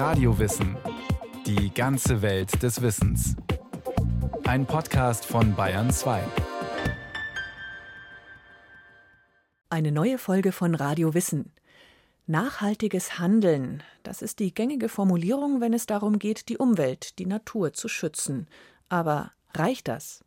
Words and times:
Radiowissen. 0.00 0.78
Die 1.44 1.74
ganze 1.74 2.22
Welt 2.22 2.62
des 2.62 2.80
Wissens. 2.80 3.36
Ein 4.44 4.64
Podcast 4.64 5.26
von 5.26 5.54
Bayern 5.54 5.90
2. 5.90 6.24
Eine 9.68 9.92
neue 9.92 10.16
Folge 10.16 10.52
von 10.52 10.74
Radio 10.74 11.12
Wissen. 11.12 11.52
Nachhaltiges 12.26 13.18
Handeln, 13.18 13.82
das 14.02 14.22
ist 14.22 14.38
die 14.38 14.54
gängige 14.54 14.88
Formulierung, 14.88 15.60
wenn 15.60 15.74
es 15.74 15.84
darum 15.84 16.18
geht, 16.18 16.48
die 16.48 16.56
Umwelt, 16.56 17.18
die 17.18 17.26
Natur 17.26 17.74
zu 17.74 17.86
schützen. 17.86 18.48
Aber 18.88 19.32
reicht 19.52 19.86
das? 19.86 20.24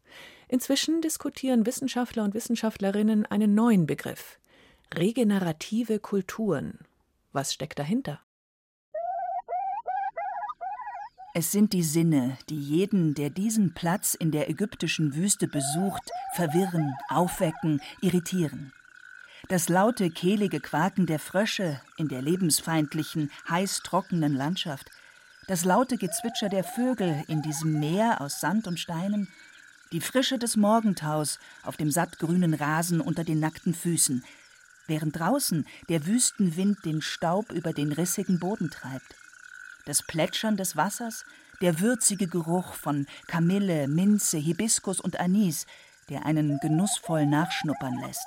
Inzwischen 0.50 1.02
diskutieren 1.02 1.66
Wissenschaftler 1.66 2.24
und 2.24 2.36
Wissenschaftlerinnen 2.36 3.26
einen 3.26 3.56
neuen 3.56 3.88
Begriff 3.88 4.38
regenerative 4.94 5.98
Kulturen. 5.98 6.78
Was 7.32 7.52
steckt 7.56 7.80
dahinter? 7.80 8.20
Es 11.36 11.52
sind 11.52 11.74
die 11.74 11.82
Sinne, 11.82 12.38
die 12.50 12.60
jeden, 12.60 13.16
der 13.16 13.32
diesen 13.32 13.74
Platz 13.74 14.14
in 14.14 14.30
der 14.30 14.52
ägyptischen 14.52 15.16
Wüste 15.16 15.48
besucht, 15.48 16.12
verwirren, 16.36 16.94
aufwecken, 17.10 17.82
irritieren. 18.02 18.72
Das 19.50 19.68
laute, 19.68 20.12
kehlige 20.12 20.60
Quaken 20.60 21.08
der 21.08 21.18
Frösche 21.18 21.82
in 21.98 22.08
der 22.08 22.22
lebensfeindlichen, 22.22 23.32
heiß 23.50 23.82
trockenen 23.84 24.36
Landschaft, 24.36 24.92
das 25.48 25.66
laute 25.66 25.98
Gezwitscher 25.98 26.50
der 26.50 26.64
Vögel 26.64 27.24
in 27.28 27.42
diesem 27.42 27.80
Meer 27.80 28.22
aus 28.22 28.40
Sand 28.40 28.68
und 28.68 28.80
Steinen, 28.80 29.28
die 29.92 30.02
Frische 30.02 30.38
des 30.38 30.56
Morgentaus 30.56 31.40
auf 31.64 31.78
dem 31.78 31.90
sattgrünen 31.90 32.54
Rasen 32.54 33.02
unter 33.02 33.24
den 33.24 33.40
nackten 33.40 33.74
Füßen, 33.74 34.24
während 34.86 35.18
draußen 35.18 35.66
der 35.90 36.06
Wüstenwind 36.06 36.86
den 36.86 37.02
Staub 37.02 37.52
über 37.52 37.74
den 37.74 37.92
rissigen 37.92 38.40
Boden 38.40 38.70
treibt. 38.70 39.16
Das 39.86 40.02
Plätschern 40.02 40.58
des 40.58 40.76
Wassers, 40.76 41.26
der 41.62 41.80
würzige 41.80 42.28
Geruch 42.28 42.74
von 42.74 43.06
Kamille, 43.28 43.88
Minze, 43.88 44.38
Hibiskus 44.38 45.00
und 45.00 45.20
Anis, 45.20 45.66
der 46.10 46.26
einen 46.26 46.60
genussvoll 46.60 47.26
nachschnuppern 47.26 48.00
lässt. 48.00 48.26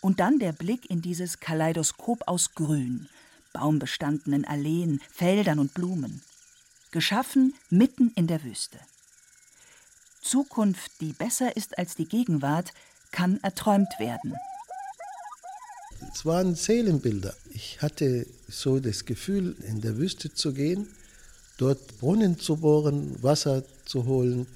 Und 0.00 0.20
dann 0.20 0.38
der 0.38 0.52
Blick 0.52 0.88
in 0.90 1.02
dieses 1.02 1.40
Kaleidoskop 1.40 2.26
aus 2.26 2.54
Grün, 2.54 3.08
baumbestandenen 3.52 4.44
Alleen, 4.44 5.00
Feldern 5.12 5.58
und 5.58 5.74
Blumen, 5.74 6.22
geschaffen 6.90 7.54
mitten 7.70 8.12
in 8.14 8.26
der 8.26 8.42
Wüste. 8.44 8.78
Zukunft, 10.20 11.00
die 11.00 11.12
besser 11.12 11.56
ist 11.56 11.78
als 11.78 11.94
die 11.94 12.06
Gegenwart, 12.06 12.72
kann 13.10 13.38
erträumt 13.42 13.98
werden. 13.98 14.36
Es 16.18 16.26
waren 16.26 16.56
Seelenbilder. 16.56 17.32
Ich 17.54 17.80
hatte 17.80 18.26
so 18.48 18.80
das 18.80 19.04
Gefühl, 19.04 19.54
in 19.68 19.80
der 19.80 19.98
Wüste 19.98 20.34
zu 20.34 20.52
gehen, 20.52 20.88
dort 21.58 22.00
Brunnen 22.00 22.40
zu 22.40 22.56
bohren, 22.56 23.22
Wasser 23.22 23.62
zu 23.84 24.04
holen, 24.04 24.48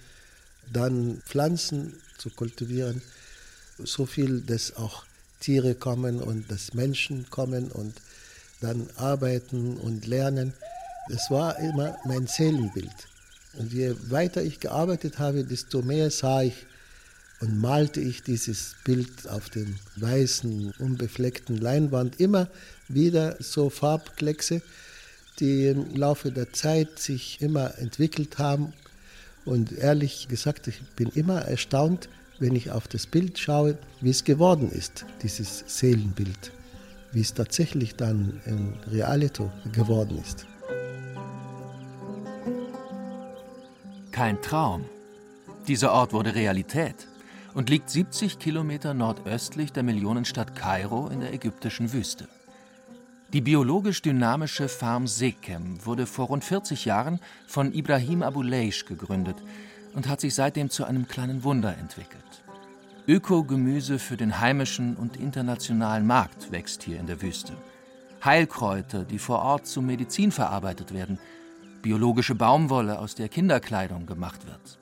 dann 0.73 1.23
Pflanzen 1.25 1.95
zu 2.19 2.31
kultivieren, 2.31 3.01
so 3.79 4.07
viel, 4.07 4.41
dass 4.41 4.75
auch 4.75 5.05
Tiere 5.39 5.77
kommen 5.77 6.21
und 6.21 6.51
dass 6.51 6.75
Menschen 6.75 7.31
kommen 7.31 7.71
und 7.71 7.95
dann 8.61 8.89
arbeiten 8.97 9.77
und 9.77 10.05
lernen. 10.09 10.55
Das 11.11 11.31
war 11.31 11.61
immer 11.61 11.97
mein 12.05 12.27
Seelenbild. 12.27 13.07
Und 13.57 13.73
je 13.73 13.95
weiter 14.09 14.43
ich 14.43 14.59
gearbeitet 14.59 15.21
habe, 15.21 15.45
desto 15.45 15.83
mehr 15.83 16.11
sah 16.11 16.43
ich 16.43 16.67
und 17.43 17.61
malte 17.61 18.01
ich 18.01 18.23
dieses 18.23 18.77
Bild 18.85 19.29
auf 19.29 19.51
dem 19.51 19.75
weißen, 19.97 20.73
unbefleckten 20.79 21.57
Leinwand 21.57 22.21
immer 22.21 22.49
wieder 22.87 23.37
so 23.41 23.69
Farbkleckse, 23.69 24.63
die 25.41 25.67
im 25.67 25.97
Laufe 25.97 26.31
der 26.31 26.53
Zeit 26.53 27.01
sich 27.01 27.41
immer 27.41 27.77
entwickelt 27.79 28.39
haben. 28.39 28.73
Und 29.45 29.73
ehrlich 29.73 30.29
gesagt, 30.29 30.69
ich 30.69 30.81
bin 30.95 31.09
immer 31.15 31.43
erstaunt, 31.43 32.09
wenn 32.39 32.55
ich 32.55 32.71
auf 32.71 32.87
das 32.87 33.09
Bild 33.09 33.41
schaue, 33.41 33.77
wie 34.01 34.11
es 34.11 34.23
geworden 34.23 34.71
ist, 34.71 35.05
dieses 35.25 35.65
Seelenbild, 35.67 36.53
wie 37.11 37.23
es 37.23 37.35
tatsächlich 37.35 37.97
dann 37.97 38.41
in 38.47 38.75
Realito 38.93 39.51
geworden 39.73 40.17
ist. 40.23 40.47
Kein 44.13 44.41
Traum. 44.43 44.85
Dieser 45.67 45.93
Ort 45.93 46.13
wurde 46.13 46.35
Realität 46.35 47.09
und 47.55 47.71
liegt 47.71 47.91
70 47.91 48.39
Kilometer 48.39 48.95
nordöstlich 48.95 49.73
der 49.73 49.83
Millionenstadt 49.83 50.55
Kairo 50.55 51.09
in 51.09 51.21
der 51.21 51.33
ägyptischen 51.33 51.93
Wüste. 51.93 52.29
Die 53.33 53.41
biologisch 53.41 54.03
dynamische 54.03 54.69
Farm 54.69 55.07
Sekem 55.07 55.85
wurde 55.87 56.07
vor 56.07 56.27
rund 56.27 56.45
40 56.45 56.85
Jahren 56.85 57.19
von 57.47 57.73
Ibrahim 57.73 58.23
Abuleish 58.23 58.85
gegründet 58.85 59.37
und 59.95 60.09
hat 60.09 60.21
sich 60.21 60.35
seitdem 60.35 60.71
zu 60.71 60.85
einem 60.85 61.09
kleinen 61.09 61.43
Wunder 61.43 61.77
entwickelt. 61.79 62.23
Ökogemüse 63.09 63.99
für 63.99 64.17
den 64.17 64.39
heimischen 64.39 64.97
und 64.97 65.17
internationalen 65.17 66.07
Markt 66.07 66.53
wächst 66.53 66.83
hier 66.83 67.01
in 67.01 67.07
der 67.07 67.21
Wüste. 67.21 67.55
Heilkräuter, 68.25 69.05
die 69.05 69.19
vor 69.19 69.41
Ort 69.41 69.67
zu 69.67 69.83
Medizin 69.83 70.31
verarbeitet 70.31 70.95
werden, 70.95 71.19
biologische 71.83 72.37
Baumwolle, 72.37 72.99
aus 72.99 73.17
der 73.17 73.29
Kinderkleidung 73.29 74.07
gemacht 74.07 74.47
wird. 74.47 74.79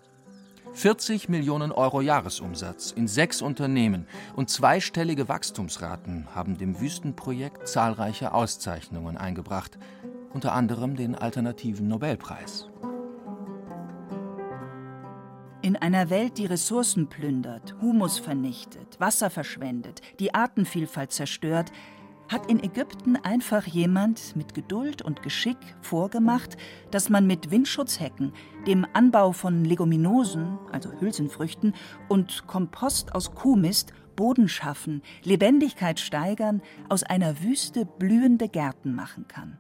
40 0.73 1.29
Millionen 1.29 1.73
Euro 1.73 2.01
Jahresumsatz 2.01 2.93
in 2.93 3.09
sechs 3.09 3.43
Unternehmen 3.43 4.07
und 4.37 4.51
zweistellige 4.51 5.29
Wachstumsraten 5.29 6.29
haben 6.35 6.57
dem 6.59 6.81
Wüstenprojekt 6.81 7.67
zahlreiche 7.67 8.33
Auszeichnungen 8.33 9.17
eingebracht, 9.17 9.79
unter 10.33 10.53
anderem 10.53 10.97
den 10.97 11.17
Alternativen 11.17 11.89
Nobelpreis. 11.89 12.69
In 15.63 15.77
einer 15.77 16.09
Welt, 16.09 16.39
die 16.39 16.47
Ressourcen 16.47 17.09
plündert, 17.09 17.75
Humus 17.83 18.19
vernichtet, 18.19 18.99
Wasser 18.99 19.29
verschwendet, 19.29 20.01
die 20.19 20.33
Artenvielfalt 20.33 21.13
zerstört, 21.13 21.71
hat 22.31 22.47
in 22.49 22.63
Ägypten 22.63 23.17
einfach 23.17 23.67
jemand 23.67 24.37
mit 24.37 24.55
Geduld 24.55 25.03
und 25.03 25.23
Geschick 25.23 25.59
vorgemacht, 25.81 26.57
dass 26.93 27.11
man 27.11 27.27
mit 27.27 27.51
Windschutzhecken, 27.51 28.33
dem 28.69 28.87
Anbau 28.93 29.33
von 29.33 29.65
Leguminosen, 29.65 30.57
also 30.71 30.93
Hülsenfrüchten, 31.01 31.75
und 32.09 32.47
Kompost 32.47 33.17
aus 33.17 33.35
Kuhmist 33.35 33.93
Boden 34.15 34.49
schaffen, 34.49 35.03
Lebendigkeit 35.25 35.99
steigern, 35.99 36.63
aus 36.89 37.03
einer 37.03 37.43
Wüste 37.43 37.85
blühende 37.85 38.49
Gärten 38.49 38.95
machen 38.95 39.27
kann. 39.27 39.59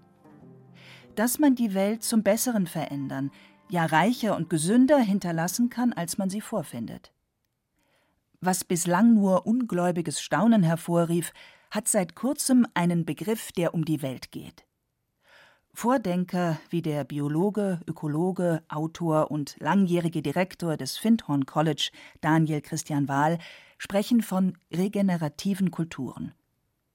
Dass 1.16 1.40
man 1.40 1.56
die 1.56 1.74
Welt 1.74 2.04
zum 2.04 2.22
Besseren 2.22 2.68
verändern, 2.68 3.32
ja 3.68 3.84
reicher 3.84 4.36
und 4.36 4.48
gesünder 4.48 4.98
hinterlassen 4.98 5.70
kann, 5.70 5.92
als 5.92 6.18
man 6.18 6.30
sie 6.30 6.40
vorfindet. 6.40 7.12
Was 8.40 8.62
bislang 8.62 9.14
nur 9.14 9.44
ungläubiges 9.44 10.20
Staunen 10.20 10.62
hervorrief, 10.62 11.32
hat 11.70 11.88
seit 11.88 12.14
kurzem 12.14 12.66
einen 12.74 13.04
Begriff, 13.04 13.52
der 13.52 13.74
um 13.74 13.84
die 13.84 14.02
Welt 14.02 14.32
geht. 14.32 14.64
Vordenker 15.72 16.58
wie 16.68 16.82
der 16.82 17.04
Biologe, 17.04 17.80
Ökologe, 17.86 18.62
Autor 18.68 19.30
und 19.30 19.56
langjährige 19.60 20.20
Direktor 20.20 20.76
des 20.76 20.98
Findhorn 20.98 21.46
College, 21.46 21.90
Daniel 22.20 22.60
Christian 22.60 23.08
Wahl, 23.08 23.38
sprechen 23.78 24.20
von 24.20 24.58
regenerativen 24.72 25.70
Kulturen. 25.70 26.34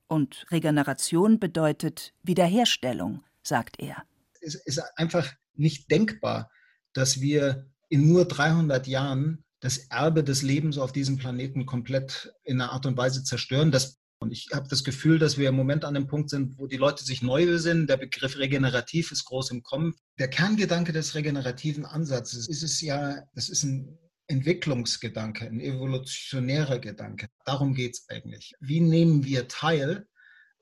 Und 0.08 0.46
Regeneration 0.52 1.40
bedeutet 1.40 2.14
Wiederherstellung, 2.22 3.24
sagt 3.42 3.80
er. 3.80 4.04
Es 4.42 4.56
ist 4.56 4.80
einfach 4.98 5.34
nicht 5.56 5.90
denkbar, 5.90 6.52
dass 6.94 7.22
wir 7.22 7.66
in 7.90 8.08
nur 8.08 8.26
300 8.26 8.88
Jahren 8.88 9.44
das 9.62 9.78
Erbe 9.90 10.24
des 10.24 10.44
Lebens 10.44 10.78
auf 10.78 10.92
diesem 10.92 11.18
Planeten 11.18 11.66
komplett 11.66 12.34
in 12.44 12.62
einer 12.62 12.72
Art 12.72 12.86
und 12.86 12.98
Weise 12.98 13.24
zerstören. 13.24 13.72
Das 13.72 14.00
und 14.20 14.32
ich 14.32 14.50
habe 14.54 14.68
das 14.70 14.84
Gefühl, 14.84 15.20
dass 15.20 15.38
wir 15.38 15.50
im 15.50 15.56
Moment 15.56 15.84
an 15.84 15.94
dem 15.94 16.08
Punkt 16.08 16.30
sind, 16.30 16.58
wo 16.58 16.68
die 16.68 16.78
Leute 16.78 17.04
sich 17.04 17.22
neu 17.22 17.46
besinnen. 17.46 17.88
Der 17.88 17.98
Begriff 17.98 18.38
regenerativ 18.38 19.12
ist 19.12 19.26
groß 19.26 19.52
im 19.52 19.62
Kommen. 19.62 19.94
Der 20.20 20.30
Kerngedanke 20.30 20.94
des 20.94 21.16
regenerativen 21.16 21.86
Ansatzes 21.86 22.48
ist 22.48 22.64
es 22.64 22.82
ja, 22.82 23.22
das 23.34 23.50
ist 23.50 23.64
ein 23.64 23.98
Entwicklungsgedanke, 24.28 25.46
ein 25.46 25.60
evolutionärer 25.60 26.80
Gedanke. 26.80 27.28
Darum 27.46 27.76
geht 27.76 27.96
es 27.96 28.10
eigentlich. 28.10 28.54
Wie 28.60 28.80
nehmen 28.80 29.24
wir 29.26 29.48
teil 29.48 30.08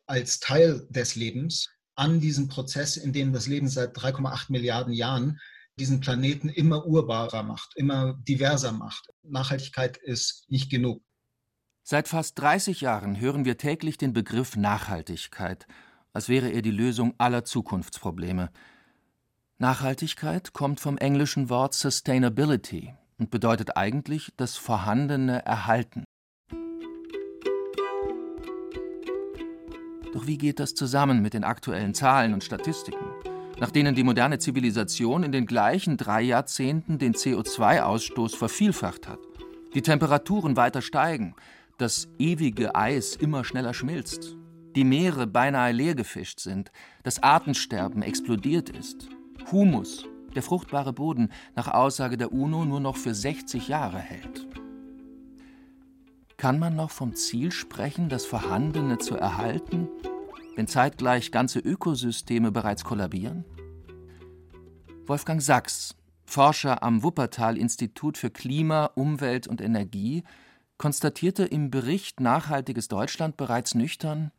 als 0.05 0.39
Teil 0.39 0.85
des 0.89 1.15
Lebens 1.15 1.69
an 1.95 2.19
diesem 2.19 2.47
Prozess, 2.47 2.97
in 2.97 3.13
dem 3.13 3.31
das 3.33 3.47
Leben 3.47 3.69
seit 3.69 3.95
3,8 3.95 4.51
Milliarden 4.51 4.94
Jahren 4.94 5.39
diesen 5.79 6.01
Planeten 6.01 6.50
immer 6.50 6.85
urbarer 6.85 7.44
macht, 7.44 7.73
immer 7.75 8.19
diverser 8.27 8.71
macht. 8.71 9.09
Nachhaltigkeit 9.23 9.97
ist 9.97 10.45
nicht 10.50 10.69
genug. 10.69 11.01
Seit 11.85 12.07
fast 12.07 12.39
30 12.39 12.80
Jahren 12.80 13.19
hören 13.19 13.44
wir 13.44 13.57
täglich 13.57 13.97
den 13.97 14.13
Begriff 14.13 14.56
Nachhaltigkeit, 14.56 15.68
als 16.13 16.30
wäre 16.30 16.50
er 16.50 16.62
die 16.62 16.71
Lösung 16.71 17.13
aller 17.18 17.44
Zukunftsprobleme. 17.44 18.51
Nachhaltigkeit 19.57 20.53
kommt 20.53 20.80
vom 20.80 20.97
englischen 20.97 21.50
Wort 21.50 21.74
Sustainability 21.74 22.94
und 23.18 23.31
bedeutet 23.31 23.75
eigentlich 23.75 24.31
das 24.38 24.56
Vorhandene 24.56 25.44
erhalten. 25.45 26.06
Doch 30.13 30.25
wie 30.25 30.38
geht 30.38 30.62
das 30.62 30.75
zusammen 30.75 31.21
mit 31.21 31.33
den 31.33 31.44
aktuellen 31.44 31.94
Zahlen 31.94 32.33
und 32.33 32.44
Statistiken? 32.44 33.06
nach 33.59 33.71
denen 33.71 33.95
die 33.95 34.03
moderne 34.03 34.39
Zivilisation 34.39 35.24
in 35.24 35.31
den 35.31 35.45
gleichen 35.45 35.95
drei 35.95 36.21
Jahrzehnten 36.21 36.97
den 36.97 37.13
CO2-Ausstoß 37.13 38.36
vervielfacht 38.36 39.07
hat, 39.07 39.19
die 39.74 39.81
Temperaturen 39.81 40.57
weiter 40.57 40.81
steigen, 40.81 41.36
das 41.77 42.07
ewige 42.19 42.75
Eis 42.75 43.15
immer 43.15 43.43
schneller 43.43 43.73
schmilzt, 43.73 44.37
die 44.75 44.83
Meere 44.83 45.27
beinahe 45.27 45.71
leergefischt 45.71 46.39
sind, 46.39 46.71
das 47.03 47.21
Artensterben 47.21 48.01
explodiert 48.01 48.69
ist, 48.69 49.09
Humus, 49.51 50.05
der 50.35 50.43
fruchtbare 50.43 50.93
Boden, 50.93 51.29
nach 51.55 51.67
Aussage 51.67 52.17
der 52.17 52.31
UNO 52.31 52.65
nur 52.65 52.79
noch 52.79 52.97
für 52.97 53.13
60 53.13 53.67
Jahre 53.67 53.99
hält. 53.99 54.47
Kann 56.37 56.59
man 56.59 56.75
noch 56.75 56.91
vom 56.91 57.15
Ziel 57.15 57.51
sprechen, 57.51 58.09
das 58.09 58.25
Vorhandene 58.25 58.97
zu 58.97 59.15
erhalten, 59.15 59.87
wenn 60.55 60.67
zeitgleich 60.67 61.31
ganze 61.31 61.59
Ökosysteme 61.59 62.51
bereits 62.51 62.83
kollabieren? 62.83 63.45
Wolfgang 65.05 65.41
Sachs, 65.41 65.95
Forscher 66.25 66.81
am 66.83 67.03
Wuppertal-Institut 67.03 68.17
für 68.17 68.29
Klima, 68.29 68.85
Umwelt 68.95 69.47
und 69.47 69.61
Energie, 69.61 70.23
konstatierte 70.77 71.45
im 71.45 71.71
Bericht 71.71 72.19
Nachhaltiges 72.19 72.87
Deutschland 72.87 73.37
bereits 73.37 73.75
nüchtern, 73.75 74.31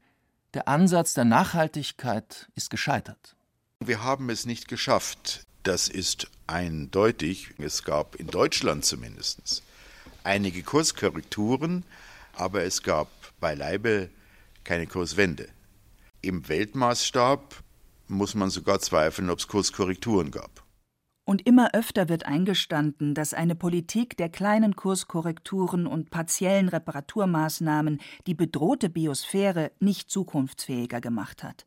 der 0.54 0.68
Ansatz 0.68 1.14
der 1.14 1.24
Nachhaltigkeit 1.24 2.48
ist 2.54 2.70
gescheitert. 2.70 3.36
Wir 3.80 4.02
haben 4.02 4.30
es 4.30 4.46
nicht 4.46 4.68
geschafft. 4.68 5.46
Das 5.62 5.88
ist 5.88 6.30
eindeutig. 6.46 7.54
Es 7.58 7.82
gab 7.82 8.14
in 8.16 8.28
Deutschland 8.28 8.84
zumindest 8.84 9.62
einige 10.24 10.62
Kurskorrekturen, 10.62 11.84
aber 12.34 12.64
es 12.64 12.82
gab 12.82 13.08
beileibe 13.40 14.10
keine 14.64 14.86
Kurswende. 14.86 15.48
Im 16.22 16.48
Weltmaßstab 16.48 17.62
muss 18.08 18.34
man 18.34 18.50
sogar 18.50 18.80
zweifeln, 18.80 19.30
ob 19.30 19.38
es 19.38 19.48
Kurskorrekturen 19.48 20.30
gab. 20.30 20.63
Und 21.26 21.46
immer 21.46 21.72
öfter 21.72 22.10
wird 22.10 22.26
eingestanden, 22.26 23.14
dass 23.14 23.32
eine 23.32 23.54
Politik 23.54 24.16
der 24.16 24.28
kleinen 24.28 24.76
Kurskorrekturen 24.76 25.86
und 25.86 26.10
partiellen 26.10 26.68
Reparaturmaßnahmen 26.68 28.00
die 28.26 28.34
bedrohte 28.34 28.90
Biosphäre 28.90 29.72
nicht 29.80 30.10
zukunftsfähiger 30.10 31.00
gemacht 31.00 31.42
hat. 31.42 31.66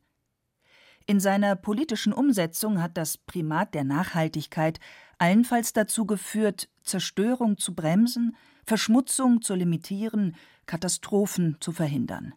In 1.06 1.20
seiner 1.20 1.56
politischen 1.56 2.12
Umsetzung 2.12 2.80
hat 2.80 2.96
das 2.96 3.16
Primat 3.16 3.74
der 3.74 3.82
Nachhaltigkeit 3.82 4.78
allenfalls 5.16 5.72
dazu 5.72 6.06
geführt, 6.06 6.68
Zerstörung 6.82 7.56
zu 7.56 7.74
bremsen, 7.74 8.36
Verschmutzung 8.64 9.42
zu 9.42 9.54
limitieren, 9.54 10.36
Katastrophen 10.66 11.56
zu 11.60 11.72
verhindern. 11.72 12.34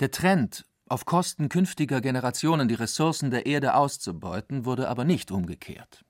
Der 0.00 0.10
Trend, 0.10 0.64
auf 0.88 1.04
Kosten 1.04 1.48
künftiger 1.48 2.00
Generationen 2.00 2.66
die 2.66 2.74
Ressourcen 2.74 3.30
der 3.30 3.46
Erde 3.46 3.74
auszubeuten, 3.74 4.64
wurde 4.64 4.88
aber 4.88 5.04
nicht 5.04 5.30
umgekehrt. 5.30 6.04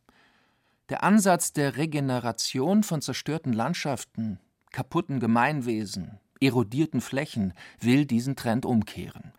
Der 0.93 1.03
Ansatz 1.03 1.55
der 1.55 1.79
Regeneration 1.79 2.83
von 2.83 3.01
zerstörten 3.01 3.55
Landschaften, 3.55 4.39
kaputten 4.73 5.21
Gemeinwesen, 5.21 6.21
erodierten 6.39 7.01
Flächen 7.01 7.55
will 7.81 8.05
diesen 8.05 8.37
Trend 8.37 8.67
umkehren. 8.67 9.33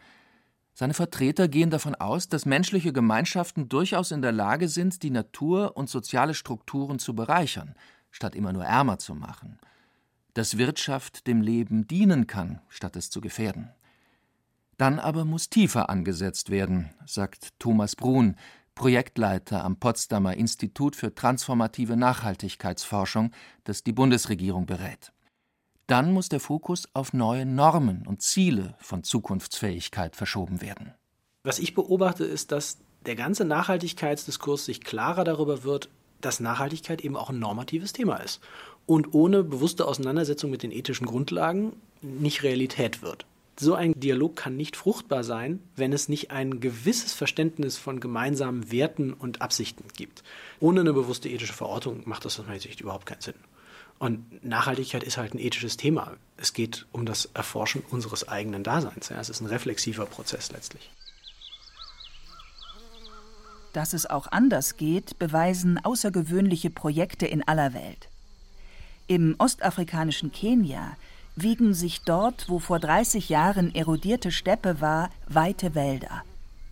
Seine 0.73 0.95
Vertreter 0.95 1.47
gehen 1.47 1.69
davon 1.69 1.94
aus, 1.94 2.27
dass 2.27 2.47
menschliche 2.47 2.91
Gemeinschaften 2.91 3.69
durchaus 3.69 4.09
in 4.09 4.23
der 4.23 4.31
Lage 4.31 4.67
sind, 4.67 5.03
die 5.03 5.11
Natur 5.11 5.77
und 5.77 5.91
soziale 5.91 6.33
Strukturen 6.33 6.97
zu 6.97 7.13
bereichern, 7.13 7.75
statt 8.09 8.33
immer 8.33 8.51
nur 8.51 8.65
ärmer 8.65 8.97
zu 8.97 9.13
machen. 9.13 9.59
Dass 10.33 10.57
Wirtschaft 10.57 11.27
dem 11.27 11.41
Leben 11.41 11.85
dienen 11.85 12.25
kann, 12.25 12.61
statt 12.67 12.95
es 12.95 13.11
zu 13.11 13.21
gefährden. 13.21 13.69
Dann 14.77 14.97
aber 14.97 15.23
muss 15.23 15.51
tiefer 15.51 15.91
angesetzt 15.91 16.49
werden, 16.49 16.89
sagt 17.06 17.49
Thomas 17.59 17.95
Brun, 17.95 18.38
Projektleiter 18.75 19.63
am 19.63 19.77
Potsdamer 19.77 20.35
Institut 20.35 20.95
für 20.95 21.13
transformative 21.13 21.95
Nachhaltigkeitsforschung, 21.95 23.31
das 23.63 23.83
die 23.83 23.93
Bundesregierung 23.93 24.65
berät. 24.65 25.11
Dann 25.87 26.11
muss 26.13 26.29
der 26.29 26.39
Fokus 26.39 26.87
auf 26.93 27.13
neue 27.13 27.45
Normen 27.45 28.07
und 28.07 28.21
Ziele 28.21 28.75
von 28.79 29.03
Zukunftsfähigkeit 29.03 30.15
verschoben 30.15 30.61
werden. 30.61 30.93
Was 31.43 31.59
ich 31.59 31.75
beobachte, 31.75 32.23
ist, 32.23 32.51
dass 32.51 32.77
der 33.05 33.15
ganze 33.15 33.45
Nachhaltigkeitsdiskurs 33.45 34.65
sich 34.65 34.81
klarer 34.81 35.23
darüber 35.23 35.63
wird, 35.63 35.89
dass 36.21 36.39
Nachhaltigkeit 36.39 37.01
eben 37.01 37.17
auch 37.17 37.29
ein 37.29 37.39
normatives 37.39 37.91
Thema 37.91 38.15
ist 38.17 38.41
und 38.85 39.13
ohne 39.13 39.43
bewusste 39.43 39.85
Auseinandersetzung 39.85 40.49
mit 40.49 40.63
den 40.63 40.71
ethischen 40.71 41.05
Grundlagen 41.05 41.73
nicht 42.01 42.43
Realität 42.43 43.01
wird. 43.01 43.25
So 43.59 43.75
ein 43.75 44.00
Dialog 44.00 44.35
kann 44.35 44.57
nicht 44.57 44.75
fruchtbar 44.75 45.23
sein, 45.23 45.59
wenn 45.75 45.94
es 45.94 46.09
nicht 46.09 46.31
ein 46.31 46.59
gewisses 46.59 47.13
Verständnis 47.13 47.77
von 47.77 48.00
gemeinsamen 48.00 48.71
Werten 48.71 49.13
und 49.13 49.41
Absichten 49.41 49.85
gibt. 49.95 50.23
Ohne 50.59 50.81
eine 50.81 50.94
bewusste 50.94 51.29
ethische 51.29 51.53
Verortung 51.53 52.01
macht 52.05 52.25
das 52.25 52.39
aus 52.39 52.47
meiner 52.47 52.59
Sicht 52.59 52.81
überhaupt 52.81 53.05
keinen 53.05 53.21
Sinn. 53.21 53.35
Und 54.00 54.44
Nachhaltigkeit 54.44 55.03
ist 55.03 55.17
halt 55.17 55.33
ein 55.33 55.39
ethisches 55.39 55.77
Thema. 55.77 56.17
Es 56.35 56.53
geht 56.53 56.88
um 56.91 57.05
das 57.05 57.29
Erforschen 57.33 57.83
unseres 57.89 58.27
eigenen 58.27 58.63
Daseins. 58.63 59.11
es 59.11 59.29
ist 59.29 59.39
ein 59.39 59.47
reflexiver 59.47 60.07
Prozess 60.07 60.51
letztlich. 60.51 60.91
Dass 63.71 63.94
es 63.94 64.07
auch 64.07 64.27
anders 64.31 64.77
geht, 64.77 65.17
beweisen 65.19 65.79
außergewöhnliche 65.83 66.69
Projekte 66.69 67.27
in 67.27 67.47
aller 67.47 67.73
Welt. 67.73 68.09
Im 69.07 69.35
ostafrikanischen 69.38 70.31
Kenia 70.31 70.97
wiegen 71.35 71.74
sich 71.74 72.01
dort, 72.01 72.50
wo 72.50 72.59
vor 72.59 72.80
30 72.80 73.30
Jahren 73.30 73.74
erodierte 73.74 74.31
Steppe 74.31 74.81
war, 74.81 75.09
weite 75.27 75.75
Wälder. 75.75 76.24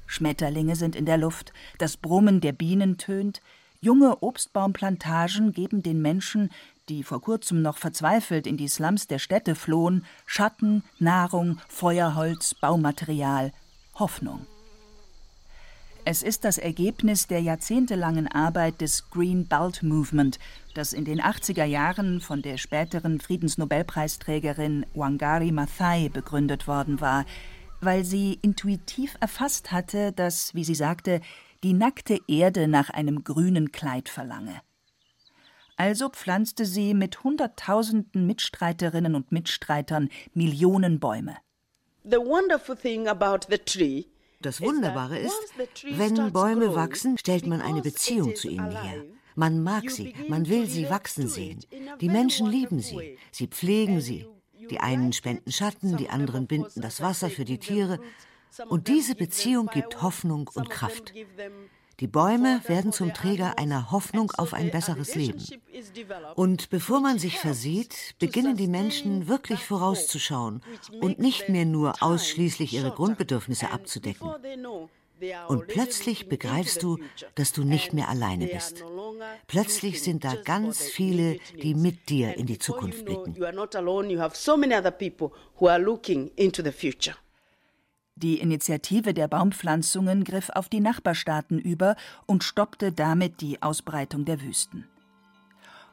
Schmetterlinge 0.06 0.76
sind 0.76 0.96
in 0.96 1.06
der 1.06 1.18
Luft, 1.18 1.54
das 1.78 1.98
Brummen 1.98 2.42
der 2.42 2.52
Bienen 2.52 2.98
tönt, 2.98 3.42
junge 3.80 4.22
Obstbaumplantagen 4.22 5.54
geben 5.54 5.84
den 5.84 6.02
Menschen, 6.02 6.50
die 6.90 7.04
vor 7.04 7.22
kurzem 7.22 7.62
noch 7.62 7.78
verzweifelt 7.78 8.46
in 8.46 8.58
die 8.58 8.68
Slums 8.68 9.08
der 9.08 9.20
Städte 9.20 9.56
flohen, 9.56 10.06
Schatten, 10.26 10.84
Nahrung, 11.00 11.60
Feuerholz, 11.70 12.54
Baumaterial, 12.54 13.54
Hoffnung. 13.96 14.46
Es 16.04 16.24
ist 16.24 16.46
das 16.46 16.58
Ergebnis 16.58 17.28
der 17.28 17.42
jahrzehntelangen 17.42 18.28
Arbeit 18.28 18.82
des 18.82 19.10
Green 19.12 19.46
Belt 19.46 19.84
Movement, 19.84 20.40
das 20.74 20.94
in 20.94 21.06
den 21.06 21.22
80er 21.22 21.64
Jahren 21.64 22.22
von 22.22 22.42
der 22.42 22.58
späteren 22.58 23.20
Friedensnobelpreisträgerin 23.20 24.88
Wangari 24.96 25.52
Maathai 25.52 26.10
begründet 26.10 26.68
worden 26.68 27.02
war, 27.02 27.26
weil 27.82 28.04
sie 28.04 28.40
intuitiv 28.42 29.16
erfasst 29.20 29.72
hatte, 29.72 30.12
dass, 30.12 30.56
wie 30.56 30.64
sie 30.64 30.76
sagte, 30.76 31.22
die 31.64 31.74
nackte 31.74 32.20
Erde 32.28 32.68
nach 32.68 32.90
einem 32.90 33.24
grünen 33.24 33.72
Kleid 33.72 34.10
verlange. 34.10 34.60
Also 35.76 36.10
pflanzte 36.10 36.66
sie 36.66 36.96
mit 36.96 37.24
Hunderttausenden 37.24 38.26
Mitstreiterinnen 38.26 39.14
und 39.14 39.32
Mitstreitern 39.32 40.10
Millionen 40.34 41.00
Bäume. 41.00 41.38
The 42.04 42.18
wonderful 42.18 42.76
thing 42.76 43.08
about 43.08 43.46
the 43.50 43.60
tree 43.60 44.06
das 44.42 44.62
Wunderbare 44.62 45.20
ist, 45.20 45.54
wenn 45.92 46.32
Bäume 46.32 46.76
wachsen, 46.76 47.18
stellt 47.18 47.48
man 47.48 47.62
eine 47.62 47.82
Beziehung 47.82 48.36
zu 48.36 48.50
ihnen 48.50 48.72
her. 48.72 49.04
Man 49.36 49.64
mag 49.64 49.90
sie, 49.90 50.14
man 50.28 50.50
will 50.50 50.68
sie 50.68 50.90
wachsen 50.90 51.28
sehen. 51.28 51.60
Die 52.02 52.10
Menschen 52.10 52.48
lieben 52.48 52.80
sie, 52.80 53.18
sie 53.32 53.48
pflegen 53.48 54.02
sie. 54.02 54.28
Die 54.70 54.80
einen 54.80 55.14
spenden 55.14 55.52
Schatten, 55.52 55.98
die 55.98 56.10
anderen 56.10 56.48
binden 56.48 56.82
das 56.82 57.02
Wasser 57.02 57.30
für 57.30 57.46
die 57.46 57.58
Tiere. 57.58 58.00
Und 58.68 58.88
diese 58.88 59.16
Beziehung 59.16 59.68
gibt 59.68 60.02
Hoffnung 60.02 60.50
und 60.54 60.70
Kraft. 60.70 61.14
Die 62.02 62.08
Bäume 62.08 62.62
werden 62.66 62.92
zum 62.92 63.14
Träger 63.14 63.60
einer 63.60 63.92
Hoffnung 63.92 64.32
auf 64.32 64.56
ein 64.56 64.72
besseres 64.72 65.14
Leben. 65.14 65.40
Und 66.34 66.72
bevor 66.72 67.00
man 67.00 67.20
sich 67.20 67.38
versieht, 67.38 68.16
beginnen 68.18 68.58
die 68.58 68.68
Menschen 68.68 69.28
wirklich 69.28 69.60
vorauszuschauen 69.60 70.64
und 71.00 71.20
nicht 71.20 71.48
mehr 71.48 71.66
nur 71.66 72.02
ausschließlich 72.02 72.74
ihre 72.74 72.90
Grundbedürfnisse 72.90 73.72
abzudecken. 73.72 74.32
Und 75.48 75.68
plötzlich 75.68 76.28
begreifst 76.28 76.82
du, 76.82 76.98
dass 77.36 77.54
du 77.54 77.64
nicht 77.64 77.94
mehr 77.94 78.10
alleine 78.10 78.48
bist. 78.48 78.84
Plötzlich 79.46 80.02
sind 80.02 80.24
da 80.24 80.34
ganz 80.34 80.82
viele, 80.82 81.38
die 81.62 81.76
mit 81.76 82.10
dir 82.10 82.36
in 82.36 82.48
die 82.48 82.58
Zukunft 82.58 83.06
blicken. 83.06 83.36
Die 88.22 88.40
Initiative 88.40 89.16
der 89.16 89.28
Baumpflanzungen 89.28 90.24
griff 90.24 90.52
auf 90.54 90.70
die 90.70 90.80
Nachbarstaaten 90.80 91.58
über 91.58 91.96
und 92.28 92.44
stoppte 92.44 92.92
damit 92.92 93.42
die 93.42 93.64
Ausbreitung 93.64 94.26
der 94.26 94.42
Wüsten. 94.42 94.86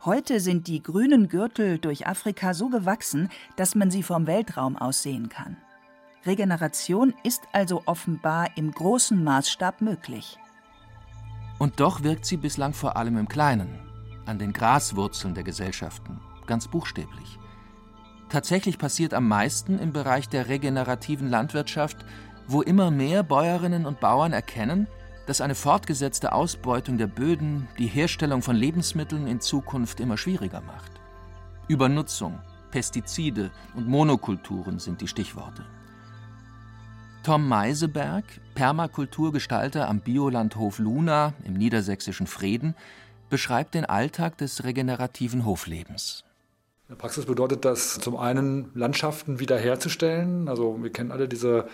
Heute 0.05 0.39
sind 0.39 0.69
die 0.69 0.83
grünen 0.83 1.29
Gürtel 1.29 1.79
durch 1.79 2.07
Afrika 2.07 2.53
so 2.53 2.69
gewachsen, 2.69 3.31
dass 3.57 3.75
man 3.75 3.91
sie 3.91 4.03
vom 4.03 4.27
Weltraum 4.27 4.77
aus 4.77 5.03
sehen 5.03 5.31
kann. 5.31 5.57
Regeneration 6.27 7.15
ist 7.25 7.43
also 7.53 7.83
offenbar 7.87 8.57
im 8.57 8.73
großen 8.73 9.25
Maßstab 9.25 9.81
möglich. 9.81 10.39
Und 11.59 11.81
doch 11.81 12.03
wirkt 12.03 12.27
sie 12.27 12.37
bislang 12.37 12.75
vor 12.75 12.97
allem 12.97 13.17
im 13.17 13.29
Kleinen, 13.29 13.81
an 14.27 14.39
den 14.39 14.53
Graswurzeln 14.53 15.35
der 15.35 15.45
Gesellschaften, 15.45 16.21
ganz 16.47 16.69
buchstäblich. 16.69 17.39
Tatsächlich 18.29 18.79
passiert 18.79 19.15
am 19.15 19.27
meisten 19.27 19.79
im 19.79 19.93
Bereich 19.93 20.29
der 20.29 20.49
regenerativen 20.49 21.31
Landwirtschaft, 21.31 22.05
wo 22.47 22.63
immer 22.63 22.91
mehr 22.91 23.23
Bäuerinnen 23.23 23.87
und 23.87 24.01
Bauern 24.01 24.33
erkennen, 24.33 24.87
dass 25.27 25.41
eine 25.41 25.55
fortgesetzte 25.55 26.33
Ausbeutung 26.33 26.99
der 26.99 27.07
Böden 27.07 27.69
die 27.79 27.87
Herstellung 27.87 28.43
von 28.43 28.57
Lebensmitteln 28.57 29.27
in 29.27 29.41
Zukunft 29.41 30.01
immer 30.01 30.17
schwieriger 30.17 30.63
macht. 30.63 30.93
Übernutzung, 31.69 32.39
Pestizide 32.71 33.51
und 33.75 33.89
Monokulturen 33.89 34.79
sind 34.79 35.01
die 35.01 35.09
Stichworte. 35.09 35.65
Tom 37.23 37.47
Meiseberg, 37.47 38.25
Permakulturgestalter 38.55 39.89
am 39.89 40.01
Biolandhof 40.01 40.79
Luna 40.79 41.35
im 41.45 41.55
niedersächsischen 41.55 42.27
Frieden, 42.27 42.75
beschreibt 43.29 43.75
den 43.75 43.85
Alltag 43.85 44.39
des 44.39 44.65
regenerativen 44.65 45.45
Hoflebens. 45.45 46.25
In 46.89 46.95
der 46.95 47.03
Praxis 47.03 47.27
bedeutet 47.27 47.67
das 47.67 47.99
zum 47.99 48.17
einen 48.17 48.71
Landschaften 48.75 49.41
wiederherzustellen. 49.41 50.49
Also 50.49 50.83
wir 50.83 50.91
kennen 50.91 51.13
alle 51.13 51.29
diese 51.29 51.69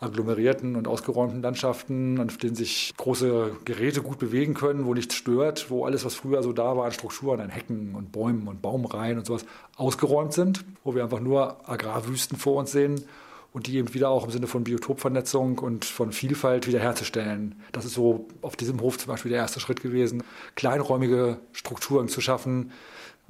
agglomerierten 0.00 0.76
und 0.76 0.86
ausgeräumten 0.86 1.40
Landschaften, 1.40 2.20
auf 2.20 2.36
denen 2.36 2.56
sich 2.56 2.92
große 2.98 3.52
Geräte 3.64 4.02
gut 4.02 4.18
bewegen 4.18 4.52
können, 4.52 4.84
wo 4.84 4.92
nichts 4.92 5.14
stört, 5.14 5.70
wo 5.70 5.86
alles, 5.86 6.04
was 6.04 6.14
früher 6.14 6.42
so 6.42 6.52
da 6.52 6.76
war 6.76 6.84
an 6.84 6.92
Strukturen, 6.92 7.40
an 7.40 7.48
Hecken 7.48 7.94
und 7.94 8.12
Bäumen 8.12 8.48
und 8.48 8.60
Baumreihen 8.60 9.16
und 9.16 9.24
sowas, 9.24 9.46
ausgeräumt 9.78 10.34
sind, 10.34 10.62
wo 10.84 10.94
wir 10.94 11.04
einfach 11.04 11.20
nur 11.20 11.66
Agrarwüsten 11.66 12.36
vor 12.36 12.56
uns 12.56 12.70
sehen 12.70 13.02
und 13.54 13.66
die 13.66 13.78
eben 13.78 13.94
wieder 13.94 14.10
auch 14.10 14.26
im 14.26 14.30
Sinne 14.30 14.46
von 14.46 14.64
Biotopvernetzung 14.64 15.58
und 15.58 15.86
von 15.86 16.12
Vielfalt 16.12 16.66
wiederherzustellen. 16.66 17.54
Das 17.72 17.86
ist 17.86 17.94
so 17.94 18.28
auf 18.42 18.56
diesem 18.56 18.82
Hof 18.82 18.98
zum 18.98 19.08
Beispiel 19.08 19.30
der 19.30 19.40
erste 19.40 19.58
Schritt 19.58 19.80
gewesen, 19.80 20.22
kleinräumige 20.54 21.38
Strukturen 21.52 22.08
zu 22.08 22.20
schaffen, 22.20 22.72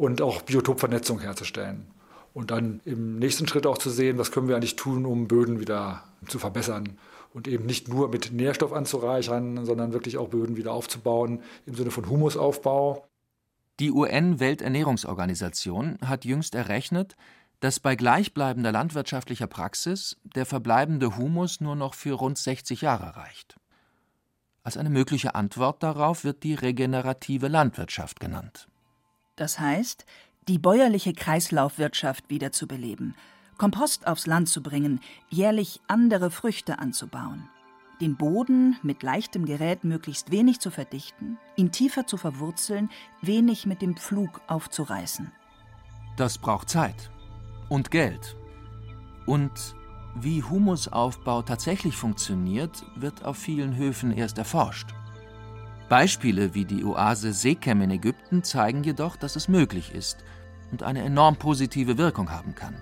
und 0.00 0.20
auch 0.22 0.40
Biotopvernetzung 0.40 1.20
herzustellen. 1.20 1.86
Und 2.32 2.50
dann 2.50 2.80
im 2.86 3.18
nächsten 3.18 3.46
Schritt 3.46 3.66
auch 3.66 3.76
zu 3.76 3.90
sehen, 3.90 4.16
was 4.16 4.32
können 4.32 4.48
wir 4.48 4.56
eigentlich 4.56 4.76
tun, 4.76 5.04
um 5.04 5.28
Böden 5.28 5.60
wieder 5.60 6.04
zu 6.26 6.38
verbessern. 6.38 6.96
Und 7.34 7.46
eben 7.46 7.66
nicht 7.66 7.88
nur 7.88 8.08
mit 8.08 8.32
Nährstoff 8.32 8.72
anzureichern, 8.72 9.66
sondern 9.66 9.92
wirklich 9.92 10.16
auch 10.16 10.28
Böden 10.28 10.56
wieder 10.56 10.72
aufzubauen 10.72 11.42
im 11.66 11.74
Sinne 11.74 11.90
von 11.90 12.08
Humusaufbau. 12.08 13.06
Die 13.78 13.90
UN-Welternährungsorganisation 13.90 15.98
hat 16.02 16.24
jüngst 16.24 16.54
errechnet, 16.54 17.14
dass 17.60 17.78
bei 17.78 17.94
gleichbleibender 17.94 18.72
landwirtschaftlicher 18.72 19.48
Praxis 19.48 20.16
der 20.34 20.46
verbleibende 20.46 21.18
Humus 21.18 21.60
nur 21.60 21.76
noch 21.76 21.92
für 21.92 22.14
rund 22.14 22.38
60 22.38 22.80
Jahre 22.80 23.16
reicht. 23.16 23.56
Als 24.62 24.78
eine 24.78 24.88
mögliche 24.88 25.34
Antwort 25.34 25.82
darauf 25.82 26.24
wird 26.24 26.42
die 26.42 26.54
regenerative 26.54 27.48
Landwirtschaft 27.48 28.18
genannt. 28.18 28.66
Das 29.40 29.58
heißt, 29.58 30.04
die 30.48 30.58
bäuerliche 30.58 31.14
Kreislaufwirtschaft 31.14 32.28
wiederzubeleben, 32.28 33.14
Kompost 33.56 34.06
aufs 34.06 34.26
Land 34.26 34.50
zu 34.50 34.62
bringen, 34.62 35.00
jährlich 35.30 35.80
andere 35.88 36.30
Früchte 36.30 36.78
anzubauen, 36.78 37.48
den 38.02 38.16
Boden 38.16 38.76
mit 38.82 39.02
leichtem 39.02 39.46
Gerät 39.46 39.82
möglichst 39.82 40.30
wenig 40.30 40.60
zu 40.60 40.70
verdichten, 40.70 41.38
ihn 41.56 41.72
tiefer 41.72 42.06
zu 42.06 42.18
verwurzeln, 42.18 42.90
wenig 43.22 43.64
mit 43.64 43.80
dem 43.80 43.96
Pflug 43.96 44.42
aufzureißen. 44.46 45.32
Das 46.18 46.36
braucht 46.36 46.68
Zeit 46.68 47.10
und 47.70 47.90
Geld. 47.90 48.36
Und 49.24 49.74
wie 50.16 50.42
Humusaufbau 50.42 51.40
tatsächlich 51.40 51.96
funktioniert, 51.96 52.84
wird 52.94 53.24
auf 53.24 53.38
vielen 53.38 53.74
Höfen 53.74 54.12
erst 54.12 54.36
erforscht. 54.36 54.90
Beispiele 55.90 56.54
wie 56.54 56.64
die 56.64 56.84
Oase 56.84 57.32
Sekem 57.32 57.82
in 57.82 57.90
Ägypten 57.90 58.44
zeigen 58.44 58.84
jedoch, 58.84 59.16
dass 59.16 59.34
es 59.34 59.48
möglich 59.48 59.92
ist 59.92 60.18
und 60.70 60.84
eine 60.84 61.02
enorm 61.02 61.34
positive 61.34 61.98
Wirkung 61.98 62.30
haben 62.30 62.54
kann. 62.54 62.76